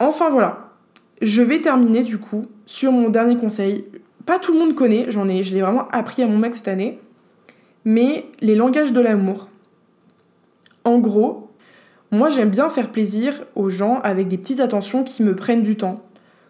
Enfin 0.00 0.28
voilà, 0.28 0.70
je 1.22 1.40
vais 1.40 1.60
terminer 1.60 2.02
du 2.02 2.18
coup 2.18 2.46
sur 2.66 2.90
mon 2.90 3.10
dernier 3.10 3.36
conseil. 3.36 3.84
Pas 4.26 4.40
tout 4.40 4.52
le 4.52 4.58
monde 4.58 4.74
connaît, 4.74 5.08
j'en 5.08 5.28
ai, 5.28 5.44
je 5.44 5.54
l'ai 5.54 5.62
vraiment 5.62 5.86
appris 5.92 6.24
à 6.24 6.26
mon 6.26 6.36
mec 6.36 6.56
cette 6.56 6.66
année, 6.66 6.98
mais 7.84 8.26
les 8.40 8.56
langages 8.56 8.92
de 8.92 9.00
l'amour. 9.00 9.48
En 10.82 10.98
gros, 10.98 11.52
moi 12.10 12.28
j'aime 12.28 12.50
bien 12.50 12.68
faire 12.68 12.90
plaisir 12.90 13.44
aux 13.54 13.68
gens 13.68 14.00
avec 14.00 14.26
des 14.26 14.36
petites 14.36 14.58
attentions 14.58 15.04
qui 15.04 15.22
me 15.22 15.36
prennent 15.36 15.62
du 15.62 15.76
temps, 15.76 16.04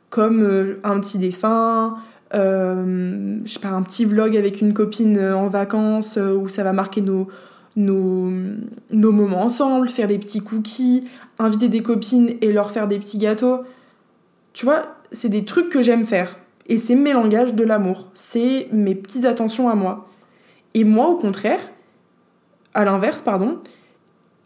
comme 0.08 0.40
euh, 0.42 0.80
un 0.84 0.98
petit 1.00 1.18
dessin, 1.18 1.98
euh, 2.34 3.38
je 3.44 3.52
sais 3.52 3.60
pas, 3.60 3.68
un 3.68 3.82
petit 3.82 4.04
vlog 4.04 4.36
avec 4.36 4.60
une 4.60 4.74
copine 4.74 5.16
euh, 5.16 5.36
en 5.36 5.48
vacances 5.48 6.16
où 6.16 6.48
ça 6.48 6.62
va 6.62 6.72
marquer 6.72 7.00
nos, 7.00 7.28
nos, 7.76 8.30
nos 8.90 9.12
moments 9.12 9.42
ensemble, 9.42 9.88
faire 9.88 10.08
des 10.08 10.18
petits 10.18 10.40
cookies, 10.40 11.04
inviter 11.38 11.68
des 11.68 11.82
copines 11.82 12.30
et 12.40 12.52
leur 12.52 12.70
faire 12.70 12.88
des 12.88 12.98
petits 12.98 13.18
gâteaux. 13.18 13.62
Tu 14.52 14.64
vois, 14.64 14.96
c'est 15.12 15.28
des 15.28 15.44
trucs 15.44 15.68
que 15.68 15.82
j'aime 15.82 16.04
faire. 16.04 16.36
Et 16.66 16.78
c'est 16.78 16.94
mes 16.94 17.12
langages 17.12 17.54
de 17.54 17.64
l'amour. 17.64 18.10
C'est 18.14 18.68
mes 18.72 18.94
petites 18.94 19.24
attentions 19.24 19.68
à 19.68 19.74
moi. 19.74 20.08
Et 20.74 20.84
moi, 20.84 21.08
au 21.08 21.16
contraire, 21.16 21.60
à 22.74 22.84
l'inverse, 22.84 23.22
pardon, 23.22 23.58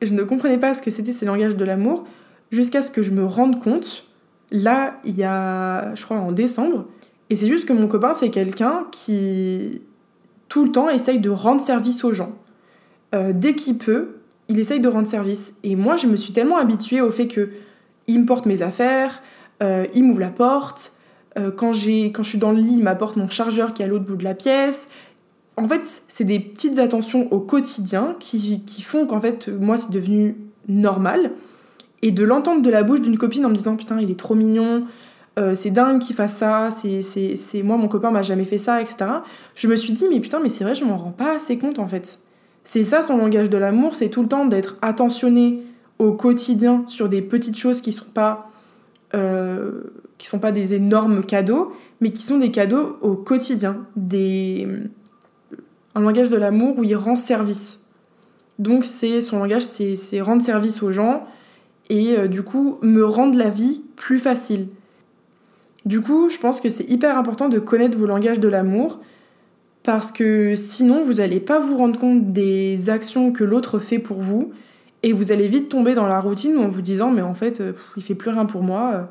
je 0.00 0.12
ne 0.12 0.22
comprenais 0.22 0.58
pas 0.58 0.74
ce 0.74 0.82
que 0.82 0.90
c'était 0.90 1.12
ces 1.12 1.26
langages 1.26 1.56
de 1.56 1.64
l'amour 1.64 2.04
jusqu'à 2.50 2.82
ce 2.82 2.90
que 2.90 3.02
je 3.02 3.10
me 3.10 3.24
rende 3.24 3.60
compte, 3.60 4.04
là, 4.50 4.94
il 5.04 5.16
y 5.16 5.24
a, 5.24 5.94
je 5.94 6.04
crois, 6.04 6.18
en 6.18 6.30
décembre. 6.30 6.86
Et 7.32 7.34
c'est 7.34 7.48
juste 7.48 7.64
que 7.64 7.72
mon 7.72 7.88
copain, 7.88 8.12
c'est 8.12 8.28
quelqu'un 8.28 8.86
qui, 8.90 9.80
tout 10.50 10.66
le 10.66 10.70
temps, 10.70 10.90
essaye 10.90 11.18
de 11.18 11.30
rendre 11.30 11.62
service 11.62 12.04
aux 12.04 12.12
gens. 12.12 12.32
Euh, 13.14 13.32
dès 13.34 13.54
qu'il 13.54 13.78
peut, 13.78 14.16
il 14.48 14.58
essaye 14.58 14.80
de 14.80 14.88
rendre 14.88 15.06
service. 15.06 15.54
Et 15.64 15.74
moi, 15.74 15.96
je 15.96 16.08
me 16.08 16.16
suis 16.16 16.34
tellement 16.34 16.58
habituée 16.58 17.00
au 17.00 17.10
fait 17.10 17.28
que 17.28 17.48
il 18.06 18.20
me 18.20 18.26
porte 18.26 18.44
mes 18.44 18.60
affaires, 18.60 19.22
euh, 19.62 19.86
il 19.94 20.04
m'ouvre 20.04 20.20
la 20.20 20.28
porte. 20.28 20.92
Euh, 21.38 21.50
quand, 21.50 21.70
quand 21.70 22.22
je 22.22 22.28
suis 22.28 22.38
dans 22.38 22.52
le 22.52 22.60
lit, 22.60 22.74
il 22.76 22.82
m'apporte 22.82 23.16
mon 23.16 23.30
chargeur 23.30 23.72
qui 23.72 23.80
est 23.80 23.86
à 23.86 23.88
l'autre 23.88 24.04
bout 24.04 24.16
de 24.16 24.24
la 24.24 24.34
pièce. 24.34 24.90
En 25.56 25.66
fait, 25.66 26.02
c'est 26.08 26.24
des 26.24 26.38
petites 26.38 26.78
attentions 26.78 27.32
au 27.32 27.40
quotidien 27.40 28.14
qui, 28.20 28.62
qui 28.66 28.82
font 28.82 29.06
qu'en 29.06 29.22
fait, 29.22 29.48
moi, 29.48 29.78
c'est 29.78 29.90
devenu 29.90 30.36
normal. 30.68 31.30
Et 32.02 32.10
de 32.10 32.24
l'entendre 32.24 32.60
de 32.60 32.68
la 32.68 32.82
bouche 32.82 33.00
d'une 33.00 33.16
copine 33.16 33.46
en 33.46 33.48
me 33.48 33.54
disant 33.54 33.74
Putain, 33.74 33.98
il 34.02 34.10
est 34.10 34.18
trop 34.18 34.34
mignon, 34.34 34.84
euh, 35.38 35.54
c'est 35.54 35.70
dingue 35.70 36.00
qu'il 36.00 36.14
fasse 36.14 36.36
ça, 36.36 36.68
c'est 36.70 37.62
moi, 37.62 37.76
mon 37.76 37.88
copain 37.88 38.10
m'a 38.10 38.22
jamais 38.22 38.44
fait 38.44 38.58
ça, 38.58 38.82
etc. 38.82 39.06
Je 39.54 39.66
me 39.66 39.76
suis 39.76 39.92
dit 39.92 40.06
Mais 40.10 40.20
putain, 40.20 40.40
mais 40.40 40.50
c'est 40.50 40.64
vrai, 40.64 40.74
je 40.74 40.84
m'en 40.84 40.96
rends 40.96 41.10
pas 41.10 41.36
assez 41.36 41.58
compte 41.58 41.78
en 41.78 41.86
fait. 41.86 42.18
C'est 42.64 42.84
ça 42.84 43.02
son 43.02 43.16
langage 43.16 43.50
de 43.50 43.58
l'amour, 43.58 43.94
c'est 43.94 44.08
tout 44.08 44.22
le 44.22 44.28
temps 44.28 44.46
d'être 44.46 44.76
attentionné 44.82 45.62
au 45.98 46.12
quotidien 46.12 46.84
sur 46.86 47.08
des 47.08 47.22
petites 47.22 47.56
choses 47.56 47.80
qui 47.80 47.92
sont 47.92 48.10
pas 48.12 48.50
euh, 49.14 49.82
qui 50.18 50.26
sont 50.26 50.38
pas 50.38 50.52
des 50.52 50.74
énormes 50.74 51.24
cadeaux, 51.24 51.72
mais 52.00 52.10
qui 52.10 52.22
sont 52.22 52.38
des 52.38 52.50
cadeaux 52.50 52.98
au 53.00 53.14
quotidien, 53.14 53.78
des 53.96 54.68
un 55.94 56.00
langage 56.00 56.30
de 56.30 56.36
l'amour 56.36 56.78
où 56.78 56.84
il 56.84 56.94
rend 56.94 57.16
service. 57.16 57.84
Donc 58.58 58.84
c'est 58.84 59.20
son 59.20 59.38
langage, 59.38 59.62
c'est 59.62 60.20
rendre 60.20 60.42
service 60.42 60.82
aux 60.82 60.92
gens 60.92 61.26
et 61.88 62.16
euh, 62.16 62.28
du 62.28 62.42
coup 62.42 62.78
me 62.82 63.04
rendre 63.04 63.38
la 63.38 63.48
vie 63.48 63.82
plus 63.96 64.18
facile. 64.18 64.68
Du 65.84 66.00
coup, 66.00 66.28
je 66.28 66.38
pense 66.38 66.60
que 66.60 66.70
c'est 66.70 66.88
hyper 66.88 67.18
important 67.18 67.48
de 67.48 67.58
connaître 67.58 67.98
vos 67.98 68.06
langages 68.06 68.40
de 68.40 68.48
l'amour 68.48 69.00
parce 69.82 70.12
que 70.12 70.54
sinon 70.56 71.02
vous 71.02 71.14
n'allez 71.14 71.40
pas 71.40 71.58
vous 71.58 71.76
rendre 71.76 71.98
compte 71.98 72.32
des 72.32 72.88
actions 72.88 73.32
que 73.32 73.42
l'autre 73.42 73.78
fait 73.78 73.98
pour 73.98 74.20
vous 74.20 74.52
et 75.02 75.12
vous 75.12 75.32
allez 75.32 75.48
vite 75.48 75.68
tomber 75.68 75.94
dans 75.94 76.06
la 76.06 76.20
routine 76.20 76.56
en 76.58 76.68
vous 76.68 76.82
disant 76.82 77.10
mais 77.10 77.22
en 77.22 77.34
fait 77.34 77.58
il 77.58 77.62
euh, 77.62 77.72
il 77.96 78.02
fait 78.02 78.14
plus 78.14 78.30
rien 78.30 78.46
pour 78.46 78.62
moi 78.62 79.10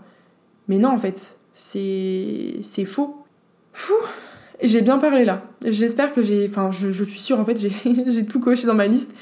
mais 0.69 0.77
non 0.77 0.89
en 0.89 0.97
fait 0.97 1.38
c'est 1.53 2.55
c'est 2.62 2.86
faux. 2.86 3.17
Fou 3.73 3.93
j'ai 4.63 4.81
bien 4.81 4.99
parlé 4.99 5.25
là. 5.25 5.43
J'espère 5.65 6.13
que 6.13 6.21
j'ai 6.21 6.47
enfin 6.47 6.71
je, 6.71 6.91
je, 6.91 7.03
suis 7.03 7.19
sûre 7.19 7.39
en 7.39 7.45
fait 7.45 7.57
j'ai 8.07 8.25
tout 8.25 8.39
coché 8.39 8.67
dans 8.67 8.75
ma 8.75 8.88
liste. 8.88 9.13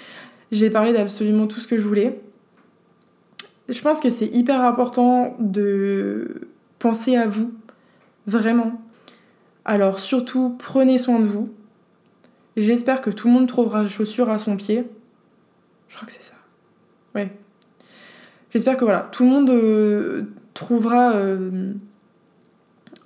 J'ai 0.51 0.69
parlé 0.69 0.93
d'absolument 0.93 1.47
tout 1.47 1.59
ce 1.59 1.67
que 1.67 1.77
je 1.77 1.83
voulais. 1.83 2.19
Je 3.69 3.81
pense 3.81 3.99
que 3.99 4.09
c'est 4.09 4.27
hyper 4.27 4.61
important 4.61 5.35
de 5.39 6.49
penser 6.79 7.15
à 7.15 7.27
vous 7.27 7.53
vraiment 8.25 8.81
alors 9.69 9.99
surtout, 9.99 10.55
prenez 10.57 10.97
soin 10.97 11.19
de 11.19 11.27
vous. 11.27 11.53
J'espère 12.57 13.01
que 13.01 13.11
tout 13.11 13.27
le 13.27 13.35
monde 13.35 13.47
trouvera 13.47 13.83
les 13.83 13.89
chaussures 13.89 14.31
à 14.31 14.39
son 14.39 14.57
pied. 14.57 14.83
Je 15.87 15.95
crois 15.95 16.07
que 16.07 16.11
c'est 16.11 16.23
ça. 16.23 16.33
Ouais. 17.13 17.31
J'espère 18.49 18.77
que 18.77 18.83
voilà, 18.83 19.07
tout 19.11 19.23
le 19.23 19.29
monde 19.29 19.49
euh, 19.51 20.23
trouvera 20.55 21.11
euh, 21.11 21.73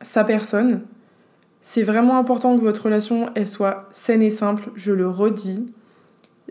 sa 0.02 0.24
personne. 0.24 0.84
C'est 1.60 1.84
vraiment 1.84 2.18
important 2.18 2.56
que 2.56 2.62
votre 2.62 2.86
relation 2.86 3.30
elle 3.36 3.48
soit 3.48 3.90
saine 3.92 4.22
et 4.22 4.30
simple, 4.30 4.70
je 4.76 4.94
le 4.94 5.10
redis. 5.10 5.66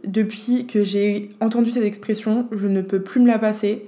depuis 0.05 0.67
que 0.67 0.85
j'ai 0.85 1.31
entendu 1.41 1.71
cette 1.73 1.85
expression, 1.85 2.49
je 2.53 2.67
ne 2.67 2.83
peux 2.83 3.01
plus 3.01 3.21
me 3.23 3.27
la 3.27 3.39
passer. 3.39 3.87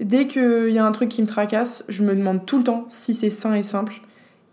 Dès 0.00 0.26
qu'il 0.26 0.70
y 0.70 0.78
a 0.78 0.84
un 0.84 0.92
truc 0.92 1.10
qui 1.10 1.20
me 1.20 1.26
tracasse, 1.26 1.84
je 1.88 2.02
me 2.02 2.14
demande 2.14 2.46
tout 2.46 2.58
le 2.58 2.64
temps 2.64 2.86
si 2.88 3.12
c'est 3.12 3.30
sain 3.30 3.54
et 3.54 3.62
simple. 3.62 4.00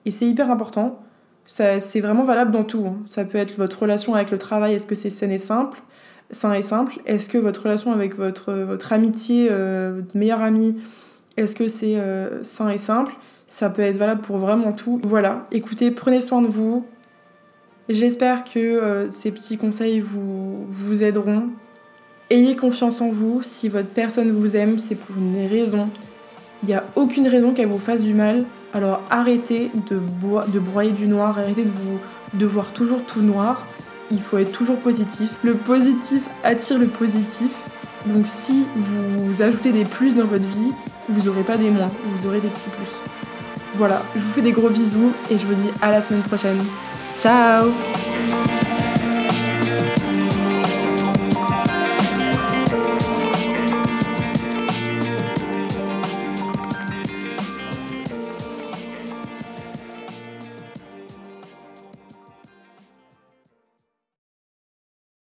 Et 0.06 0.12
c'est 0.12 0.28
hyper 0.28 0.52
important. 0.52 1.02
C'est 1.46 2.02
vraiment 2.02 2.26
valable 2.26 2.52
dans 2.52 2.66
tout. 2.66 2.86
Hein. 2.86 2.98
Ça 3.06 3.24
peut 3.24 3.38
être 3.38 3.56
votre 3.58 3.82
relation 3.82 4.14
avec 4.14 4.30
le 4.32 4.38
travail, 4.38 4.74
est-ce 4.74 4.86
que 4.86 4.96
c'est 4.96 5.10
sain 5.10 5.30
et 5.30 5.38
simple? 5.38 5.82
Sain 6.32 6.52
et 6.52 6.62
simple. 6.62 7.00
Est-ce 7.06 7.30
que 7.30 7.38
votre 7.38 7.64
relation 7.64 7.94
avec 7.94 8.16
votre, 8.16 8.52
votre 8.52 8.92
amitié, 8.92 9.48
euh, 9.50 9.94
votre 9.96 10.18
meilleur 10.18 10.42
ami, 10.42 10.76
est-ce 11.38 11.56
que 11.56 11.70
c'est 11.70 11.98
euh, 11.98 12.44
sain 12.44 12.70
et 12.70 12.78
simple? 12.78 13.14
Ça 13.48 13.70
peut 13.70 13.84
être 13.84 13.96
valable 13.96 14.22
pour 14.22 14.38
vraiment 14.38 14.74
tout. 14.74 15.00
Voilà, 15.04 15.48
écoutez, 15.54 15.92
prenez 15.92 16.20
soin 16.20 16.42
de 16.42 16.48
vous. 16.48 16.86
J'espère 17.88 18.44
que 18.44 18.60
euh, 18.60 19.10
ces 19.10 19.32
petits 19.32 19.58
conseils 19.58 20.02
vous, 20.02 20.66
vous 20.68 21.04
aideront. 21.06 21.48
Ayez 22.30 22.56
confiance 22.56 23.02
en 23.02 23.10
vous. 23.10 23.42
Si 23.42 23.70
votre 23.70 23.88
personne 23.88 24.32
vous 24.32 24.56
aime, 24.56 24.80
c'est 24.80 24.96
pour 24.96 25.16
une 25.18 25.48
raison. 25.48 25.90
Il 26.64 26.70
n'y 26.70 26.76
a 26.76 26.84
aucune 26.96 27.28
raison 27.28 27.54
qu'elle 27.54 27.68
vous 27.68 27.80
fasse 27.80 28.04
du 28.04 28.14
mal. 28.14 28.46
Alors 28.74 29.02
arrêtez 29.10 29.72
de, 29.90 29.98
broyer 30.60 30.92
du 30.92 31.08
noir, 31.08 31.40
arrêtez 31.40 31.64
de, 31.64 31.70
vous, 31.70 32.00
de 32.34 32.46
voir 32.46 32.74
toujours 32.74 33.04
tout 33.04 33.22
noir. 33.22 33.66
Il 34.12 34.22
faut 34.22 34.38
être 34.38 34.52
toujours 34.52 34.78
positif. 34.78 35.38
Le 35.44 35.56
positif 35.56 36.28
attire 36.44 36.78
le 36.78 36.88
positif. 36.88 37.52
Donc 38.06 38.26
si 38.26 38.66
vous 38.76 39.42
ajoutez 39.42 39.72
des 39.72 39.86
plus 39.86 40.14
dans 40.14 40.26
votre 40.26 40.48
vie, 40.48 40.72
vous 41.10 41.28
n'aurez 41.28 41.44
pas 41.44 41.58
des 41.58 41.70
moins, 41.70 41.90
vous 42.06 42.28
aurez 42.28 42.40
des 42.40 42.50
petits 42.50 42.70
plus. 42.70 42.90
Voilà, 43.76 44.02
je 44.16 44.20
vous 44.20 44.32
fais 44.32 44.42
des 44.42 44.52
gros 44.52 44.70
bisous 44.70 45.12
et 45.30 45.38
je 45.38 45.46
vous 45.46 45.56
dis 45.56 45.70
à 45.82 45.92
la 45.92 46.02
semaine 46.02 46.22
prochaine. 46.22 46.58
Ciao 47.22 47.68